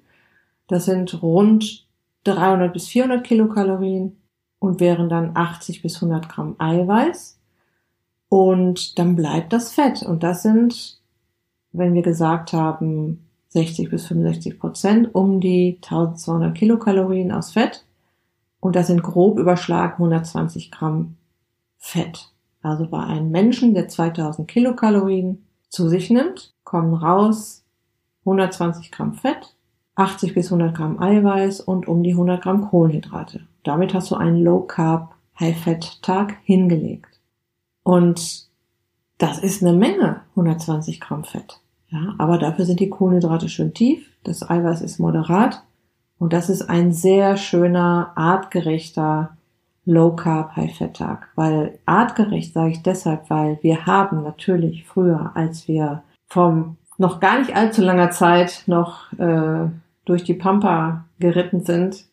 Das 0.66 0.84
sind 0.84 1.22
rund 1.22 1.86
300 2.24 2.72
bis 2.72 2.88
400 2.88 3.24
Kilokalorien 3.24 4.16
und 4.58 4.80
wären 4.80 5.08
dann 5.08 5.32
80 5.34 5.82
bis 5.82 5.96
100 5.96 6.28
Gramm 6.28 6.56
Eiweiß. 6.58 7.38
Und 8.28 8.98
dann 8.98 9.16
bleibt 9.16 9.52
das 9.52 9.72
Fett. 9.72 10.02
Und 10.02 10.22
das 10.22 10.42
sind, 10.42 11.00
wenn 11.72 11.94
wir 11.94 12.02
gesagt 12.02 12.52
haben, 12.52 13.26
60 13.48 13.90
bis 13.90 14.06
65 14.06 14.58
Prozent, 14.58 15.14
um 15.14 15.40
die 15.40 15.78
1200 15.82 16.54
Kilokalorien 16.56 17.32
aus 17.32 17.52
Fett. 17.52 17.84
Und 18.60 18.76
das 18.76 18.86
sind 18.86 19.02
grob 19.02 19.38
überschlagen 19.38 19.94
120 19.94 20.70
Gramm 20.70 21.16
Fett. 21.78 22.30
Also 22.62 22.86
bei 22.86 23.04
einem 23.04 23.30
Menschen, 23.30 23.74
der 23.74 23.88
2000 23.88 24.48
Kilokalorien 24.48 25.44
zu 25.68 25.88
sich 25.88 26.08
nimmt, 26.10 26.54
kommen 26.64 26.94
raus 26.94 27.64
120 28.20 28.92
Gramm 28.92 29.14
Fett, 29.14 29.56
80 29.94 30.34
bis 30.34 30.46
100 30.52 30.74
Gramm 30.74 31.00
Eiweiß 31.00 31.60
und 31.60 31.86
um 31.86 32.02
die 32.02 32.12
100 32.12 32.42
Gramm 32.42 32.68
Kohlenhydrate. 32.68 33.40
Damit 33.62 33.94
hast 33.94 34.10
du 34.10 34.16
einen 34.16 34.42
Low 34.42 34.60
Carb 34.60 35.14
High 35.38 35.58
Fat 35.58 36.02
Tag 36.02 36.36
hingelegt. 36.44 37.20
Und 37.82 38.48
das 39.18 39.38
ist 39.38 39.62
eine 39.62 39.72
Menge, 39.72 40.22
120 40.30 41.00
Gramm 41.00 41.24
Fett. 41.24 41.60
Ja, 41.88 42.14
aber 42.18 42.38
dafür 42.38 42.64
sind 42.64 42.80
die 42.80 42.88
Kohlenhydrate 42.88 43.48
schön 43.48 43.74
tief, 43.74 44.08
das 44.24 44.48
Eiweiß 44.48 44.80
ist 44.80 44.98
moderat 44.98 45.62
und 46.18 46.32
das 46.32 46.48
ist 46.48 46.62
ein 46.62 46.92
sehr 46.92 47.36
schöner, 47.36 48.12
artgerechter 48.14 49.36
Low 49.84 50.14
Carb 50.16 50.56
High 50.56 50.76
Fat 50.76 50.94
Tag. 50.94 51.28
Weil 51.34 51.78
artgerecht 51.84 52.54
sage 52.54 52.70
ich 52.70 52.82
deshalb, 52.82 53.28
weil 53.28 53.58
wir 53.62 53.84
haben 53.84 54.22
natürlich 54.22 54.84
früher, 54.84 55.32
als 55.34 55.68
wir 55.68 56.02
vom 56.28 56.76
noch 57.02 57.18
gar 57.18 57.40
nicht 57.40 57.56
allzu 57.56 57.82
langer 57.82 58.12
Zeit 58.12 58.62
noch 58.66 59.12
äh, 59.14 59.68
durch 60.04 60.22
die 60.22 60.34
Pampa 60.34 61.04
geritten 61.18 61.64
sind, 61.64 62.06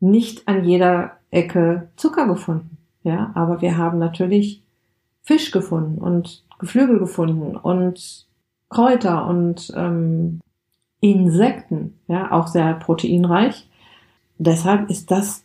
nicht 0.00 0.48
an 0.48 0.64
jeder 0.64 1.12
Ecke 1.30 1.88
Zucker 1.96 2.26
gefunden. 2.26 2.78
Ja, 3.02 3.30
aber 3.34 3.60
wir 3.60 3.76
haben 3.76 3.98
natürlich 3.98 4.62
Fisch 5.22 5.50
gefunden 5.50 5.98
und 5.98 6.42
Geflügel 6.58 6.98
gefunden 6.98 7.56
und 7.56 8.26
Kräuter 8.70 9.26
und 9.26 9.70
ähm, 9.76 10.40
Insekten, 11.00 12.00
ja, 12.08 12.32
auch 12.32 12.46
sehr 12.46 12.72
proteinreich. 12.72 13.68
Deshalb 14.38 14.88
ist 14.88 15.10
das, 15.10 15.44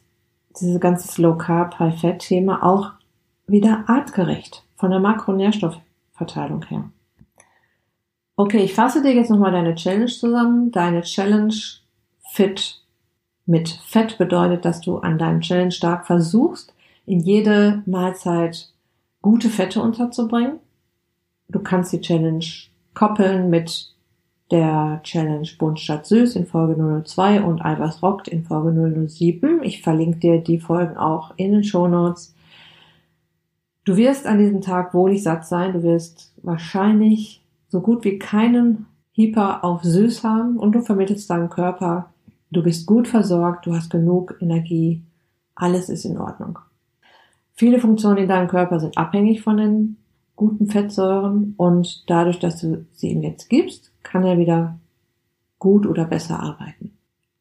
dieses 0.60 0.80
ganze 0.80 1.10
Slow 1.10 1.38
Carb, 1.38 1.78
High 1.78 2.00
Fat 2.00 2.20
Thema 2.20 2.64
auch 2.64 2.92
wieder 3.48 3.84
artgerecht 3.88 4.64
von 4.78 4.92
der 4.92 5.02
Makronährstoffverteilung 5.02 6.64
her. 6.68 6.86
Okay, 8.36 8.64
ich 8.64 8.74
fasse 8.74 9.02
dir 9.02 9.14
jetzt 9.14 9.30
nochmal 9.30 9.52
deine 9.52 9.76
Challenge 9.76 10.08
zusammen. 10.08 10.72
Deine 10.72 11.02
Challenge 11.02 11.54
Fit 12.32 12.82
mit 13.46 13.70
Fett 13.70 14.18
bedeutet, 14.18 14.66
dass 14.66 14.82
du 14.82 14.98
an 14.98 15.18
deinem 15.18 15.42
Challenge 15.42 15.72
stark 15.72 16.08
versuchst, 16.08 16.74
in 17.06 17.20
jede 17.20 17.84
Mahlzeit 17.86 18.72
gute 19.22 19.50
Fette 19.50 19.82
unterzubringen. 19.82 20.60
Du 21.50 21.60
kannst 21.60 21.92
die 21.92 22.02
Challenge 22.02 22.46
koppeln 22.94 23.50
mit 23.50 23.94
der 24.52 25.00
Challenge 25.04 25.48
Bunt 25.58 25.80
statt 25.80 26.06
Süß 26.06 26.36
in 26.36 26.46
Folge 26.46 27.04
002 27.06 27.42
und 27.42 27.64
Eiweiß 27.64 28.04
rockt 28.04 28.28
in 28.28 28.44
Folge 28.44 29.08
007. 29.08 29.64
Ich 29.64 29.82
verlinke 29.82 30.20
dir 30.20 30.42
die 30.42 30.60
Folgen 30.60 30.98
auch 30.98 31.34
in 31.38 31.52
den 31.54 31.64
Show 31.64 31.88
Notes. 31.88 32.34
Du 33.86 33.98
wirst 33.98 34.28
an 34.28 34.40
diesem 34.40 34.62
Tag 34.62 34.94
wohlig 34.94 35.24
satt 35.24 35.46
sein. 35.46 35.74
Du 35.74 35.84
wirst 35.84 36.34
wahrscheinlich 36.44 37.41
so 37.72 37.80
gut 37.80 38.04
wie 38.04 38.20
keinen 38.20 38.86
Hyper 39.14 39.64
auf 39.64 39.84
Süß 39.84 40.24
haben 40.24 40.58
und 40.58 40.74
du 40.74 40.82
vermittelst 40.82 41.30
deinem 41.30 41.50
Körper, 41.50 42.12
du 42.52 42.62
bist 42.62 42.86
gut 42.86 43.08
versorgt, 43.08 43.66
du 43.66 43.74
hast 43.74 43.90
genug 43.90 44.36
Energie, 44.42 45.02
alles 45.56 45.90
ist 45.90 46.06
in 46.06 46.18
Ordnung. 46.18 46.60
Viele 47.54 47.80
Funktionen 47.80 48.18
in 48.18 48.28
deinem 48.28 48.50
Körper 48.50 48.80
sind 48.80 48.98
abhängig 48.98 49.42
von 49.42 49.58
den 49.58 49.98
guten 50.36 50.68
Fettsäuren 50.68 51.54
und 51.58 52.04
dadurch, 52.10 52.40
dass 52.40 52.60
du 52.60 52.86
sie 52.92 53.12
ihm 53.12 53.22
jetzt 53.22 53.50
gibst, 53.50 53.92
kann 54.04 54.26
er 54.26 54.38
wieder 54.38 54.78
gut 55.60 55.86
oder 55.88 56.06
besser 56.06 56.40
arbeiten. 56.40 56.92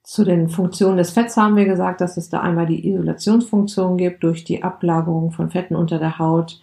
Zu 0.05 0.25
den 0.25 0.49
Funktionen 0.49 0.99
des 0.99 1.11
Fetts 1.11 1.37
haben 1.37 1.57
wir 1.57 1.64
gesagt, 1.64 2.01
dass 2.01 2.16
es 2.16 2.29
da 2.29 2.40
einmal 2.40 2.66
die 2.66 2.88
Isolationsfunktion 2.88 3.97
gibt 3.97 4.23
durch 4.23 4.45
die 4.45 4.62
Ablagerung 4.62 5.33
von 5.33 5.51
Fetten 5.51 5.75
unter 5.75 5.99
der 5.99 6.19
Haut. 6.19 6.61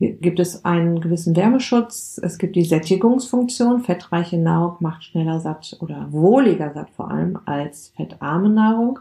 Gibt 0.00 0.40
es 0.40 0.64
einen 0.64 1.02
gewissen 1.02 1.36
Wärmeschutz. 1.36 2.18
Es 2.22 2.38
gibt 2.38 2.56
die 2.56 2.64
Sättigungsfunktion. 2.64 3.82
Fettreiche 3.82 4.38
Nahrung 4.38 4.76
macht 4.80 5.04
schneller 5.04 5.40
satt 5.40 5.76
oder 5.80 6.10
wohliger 6.10 6.72
satt 6.72 6.88
vor 6.88 7.10
allem 7.10 7.38
als 7.44 7.92
fettarme 7.94 8.48
Nahrung. 8.48 9.00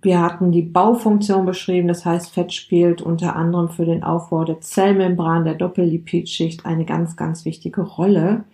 Wir 0.00 0.22
hatten 0.22 0.52
die 0.52 0.62
Baufunktion 0.62 1.44
beschrieben, 1.44 1.88
das 1.88 2.06
heißt, 2.06 2.32
Fett 2.32 2.52
spielt 2.52 3.02
unter 3.02 3.34
anderem 3.34 3.68
für 3.68 3.84
den 3.84 4.04
Aufbau 4.04 4.44
der 4.44 4.60
Zellmembran, 4.60 5.44
der 5.44 5.54
Doppellipidschicht 5.54 6.64
eine 6.64 6.84
ganz, 6.84 7.16
ganz 7.16 7.44
wichtige 7.44 7.82
Rolle. 7.82 8.44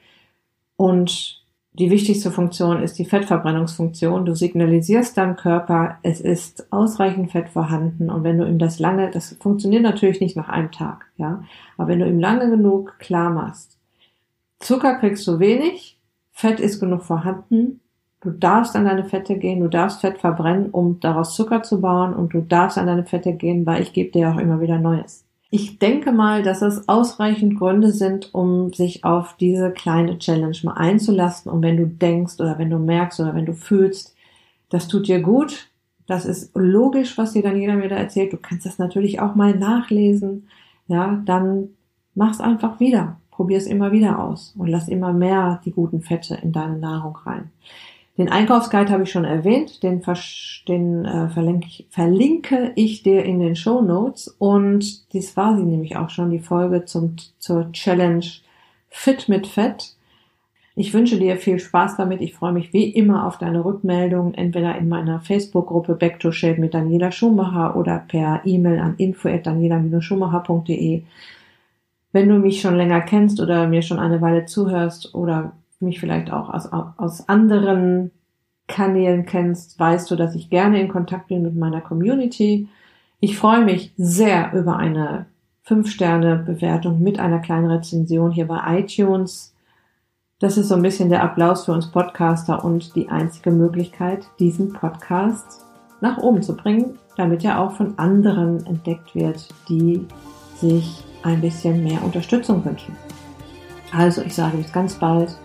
Und 0.77 1.46
die 1.79 1.91
wichtigste 1.91 2.31
Funktion 2.31 2.83
ist 2.83 2.99
die 2.99 3.05
Fettverbrennungsfunktion. 3.05 4.25
Du 4.25 4.35
signalisierst 4.35 5.17
deinem 5.17 5.37
Körper, 5.37 5.99
es 6.03 6.21
ist 6.21 6.73
ausreichend 6.73 7.33
Fett 7.33 7.49
vorhanden 7.49 8.11
und 8.11 8.25
wenn 8.25 8.39
du 8.39 8.47
ihm 8.47 8.59
das 8.59 8.79
lange, 8.79 9.11
das 9.11 9.37
funktioniert 9.41 9.83
natürlich 9.83 10.21
nicht 10.21 10.37
nach 10.37 10.49
einem 10.49 10.73
Tag, 10.73 11.07
ja, 11.17 11.43
aber 11.77 11.89
wenn 11.89 12.01
du 12.01 12.07
ihm 12.07 12.21
lange 12.21 12.51
genug 12.51 12.99
klar 12.99 13.31
machst, 13.31 13.79
Zucker 14.59 14.95
kriegst 14.95 15.27
du 15.27 15.39
wenig, 15.39 15.99
Fett 16.33 16.61
ist 16.61 16.81
genug 16.81 17.03
vorhanden, 17.03 17.81
Du 18.21 18.31
darfst 18.33 18.75
an 18.75 18.87
deine 18.87 19.05
Fette 19.05 19.37
gehen, 19.37 19.61
du 19.61 19.69
darfst 19.69 20.01
Fett 20.01 20.19
verbrennen, 20.19 20.71
um 20.71 20.99
daraus 21.01 21.37
Zucker 21.37 21.63
zu 21.63 21.81
bauen 21.81 22.15
und 22.15 22.33
du 22.35 22.41
darfst 22.41 22.79
an 22.79 22.87
deine 22.87 23.05
Fette 23.05 23.35
gehen, 23.35 23.67
weil 23.67 23.83
ich 23.83 23.93
gebe 23.93 24.11
dir 24.11 24.31
auch 24.31 24.39
immer 24.39 24.61
wieder 24.61 24.79
Neues. 24.79 25.26
Ich 25.51 25.79
denke 25.79 26.11
mal, 26.11 26.43
dass 26.43 26.61
es 26.61 26.89
ausreichend 26.89 27.59
Gründe 27.59 27.93
sind, 27.93 28.35
um 28.35 28.73
sich 28.73 29.05
auf 29.05 29.37
diese 29.37 29.71
kleine 29.71 30.19
Challenge 30.19 30.57
mal 30.65 30.75
einzulassen. 30.75 31.51
Und 31.51 31.63
wenn 31.63 31.77
du 31.77 31.87
denkst 31.87 32.41
oder 32.41 32.59
wenn 32.59 32.71
du 32.71 32.79
merkst 32.79 33.21
oder 33.21 33.35
wenn 33.35 33.47
du 33.47 33.55
fühlst, 33.55 34.15
das 34.71 34.89
tut 34.89 35.07
dir 35.07 35.21
gut, 35.21 35.69
das 36.07 36.25
ist 36.25 36.51
logisch, 36.55 37.17
was 37.19 37.33
dir 37.33 37.43
dann 37.43 37.59
jeder 37.59 37.81
wieder 37.83 37.97
erzählt. 37.97 38.33
Du 38.33 38.37
kannst 38.37 38.67
das 38.67 38.79
natürlich 38.79 39.21
auch 39.21 39.35
mal 39.35 39.55
nachlesen. 39.55 40.49
Ja, 40.89 41.23
dann 41.25 41.71
mach's 42.15 42.41
einfach 42.41 42.81
wieder. 42.81 43.21
Probier 43.31 43.59
es 43.59 43.67
immer 43.67 43.93
wieder 43.93 44.19
aus 44.19 44.55
und 44.57 44.69
lass 44.69 44.89
immer 44.89 45.13
mehr 45.13 45.61
die 45.65 45.73
guten 45.73 46.01
Fette 46.01 46.39
in 46.43 46.53
deine 46.53 46.79
Nahrung 46.79 47.17
rein. 47.25 47.51
Den 48.19 48.31
Einkaufsguide 48.31 48.91
habe 48.91 49.03
ich 49.03 49.11
schon 49.11 49.27
erwähnt, 49.27 49.83
den, 49.83 50.03
den 50.69 51.05
äh, 51.05 51.29
verlinke, 51.29 51.67
ich, 51.67 51.87
verlinke 51.91 52.73
ich 52.75 53.03
dir 53.03 53.25
in 53.25 53.41
den 53.41 53.57
Show 53.57 53.83
Notes 53.83 54.29
und 54.39 55.13
dies 55.13 55.37
war 55.37 55.55
sie 55.57 55.65
nämlich 55.65 55.97
auch 55.97 56.09
schon, 56.09 56.31
die 56.31 56.39
Folge 56.39 56.87
zum, 56.87 57.17
zur 57.39 57.71
Challenge 57.73 58.25
Fit 58.89 59.29
mit 59.29 59.47
Fett. 59.47 59.97
Ich 60.75 60.95
wünsche 60.95 61.19
dir 61.19 61.37
viel 61.37 61.59
Spaß 61.59 61.97
damit. 61.97 62.23
Ich 62.23 62.35
freue 62.35 62.53
mich 62.53 62.73
wie 62.73 62.89
immer 62.91 63.27
auf 63.27 63.37
deine 63.37 63.63
Rückmeldung, 63.65 64.33
entweder 64.35 64.79
in 64.79 64.89
meiner 64.89 65.21
Facebook-Gruppe 65.21 65.95
Back 65.95 66.19
to 66.21 66.33
Shape 66.33 66.61
mit 66.61 66.73
Daniela 66.73 67.13
Schumacher 67.13 67.77
oder 67.77 68.03
per 68.09 68.41
E-Mail 68.45 68.81
an 68.81 68.95
info@daniela-schumacher.de. 68.97 71.03
Wenn 72.13 72.29
du 72.29 72.39
mich 72.39 72.63
schon 72.63 72.77
länger 72.77 73.03
kennst 73.03 73.41
oder 73.41 73.69
mir 73.69 73.83
schon 73.83 73.99
eine 73.99 74.23
Weile 74.23 74.47
zuhörst 74.47 75.15
oder 75.15 75.53
mich 75.81 76.01
vielleicht 76.01 76.33
auch 76.33 76.49
aus, 76.49 76.71
aus 76.73 77.29
anderen 77.29 78.11
Kanälen 78.69 79.27
kennst, 79.27 79.79
weißt 79.79 80.11
du, 80.11 80.17
dass 80.17 80.35
ich 80.35 80.51
gerne 80.51 80.81
in 80.81 80.89
Kontakt 80.89 81.29
bin 81.29 81.43
mit 81.43 81.55
meiner 81.55 81.81
Community. 81.81 82.69
Ich 83.21 83.39
freue 83.39 83.65
mich 83.65 83.93
sehr 83.97 84.53
über 84.53 84.77
eine 84.77 85.27
5-Sterne-Bewertung 85.67 87.03
mit 87.03 87.19
einer 87.19 87.39
kleinen 87.39 87.71
Rezension 87.71 88.31
hier 88.31 88.47
bei 88.47 88.81
iTunes. 88.81 89.55
Das 90.39 90.57
ist 90.57 90.69
so 90.69 90.75
ein 90.75 90.83
bisschen 90.83 91.09
der 91.09 91.23
Applaus 91.23 91.65
für 91.65 91.73
uns 91.73 91.91
Podcaster 91.91 92.65
und 92.65 92.95
die 92.95 93.09
einzige 93.09 93.51
Möglichkeit, 93.51 94.27
diesen 94.39 94.73
Podcast 94.73 95.65
nach 96.01 96.19
oben 96.19 96.43
zu 96.43 96.57
bringen, 96.57 96.99
damit 97.17 97.45
er 97.45 97.61
auch 97.61 97.73
von 97.73 97.99
anderen 97.99 98.65
entdeckt 98.67 99.15
wird, 99.15 99.49
die 99.69 100.07
sich 100.57 101.05
ein 101.23 101.41
bisschen 101.41 101.83
mehr 101.83 102.03
Unterstützung 102.05 102.65
wünschen. 102.65 102.97
Also 103.93 104.23
ich 104.23 104.35
sage 104.35 104.59
bis 104.59 104.73
ganz 104.73 104.95
bald. 104.95 105.37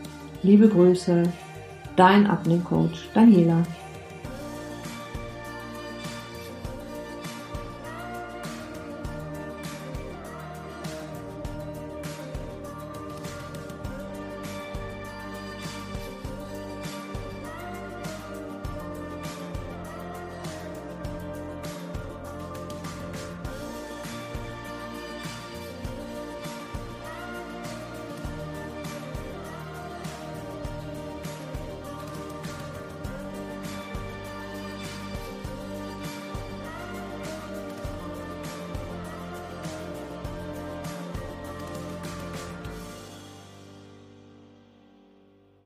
Liebe 0.43 0.67
Grüße, 0.67 1.21
dein 1.95 2.25
Abnehmcoach 2.25 3.09
Daniela. 3.13 3.61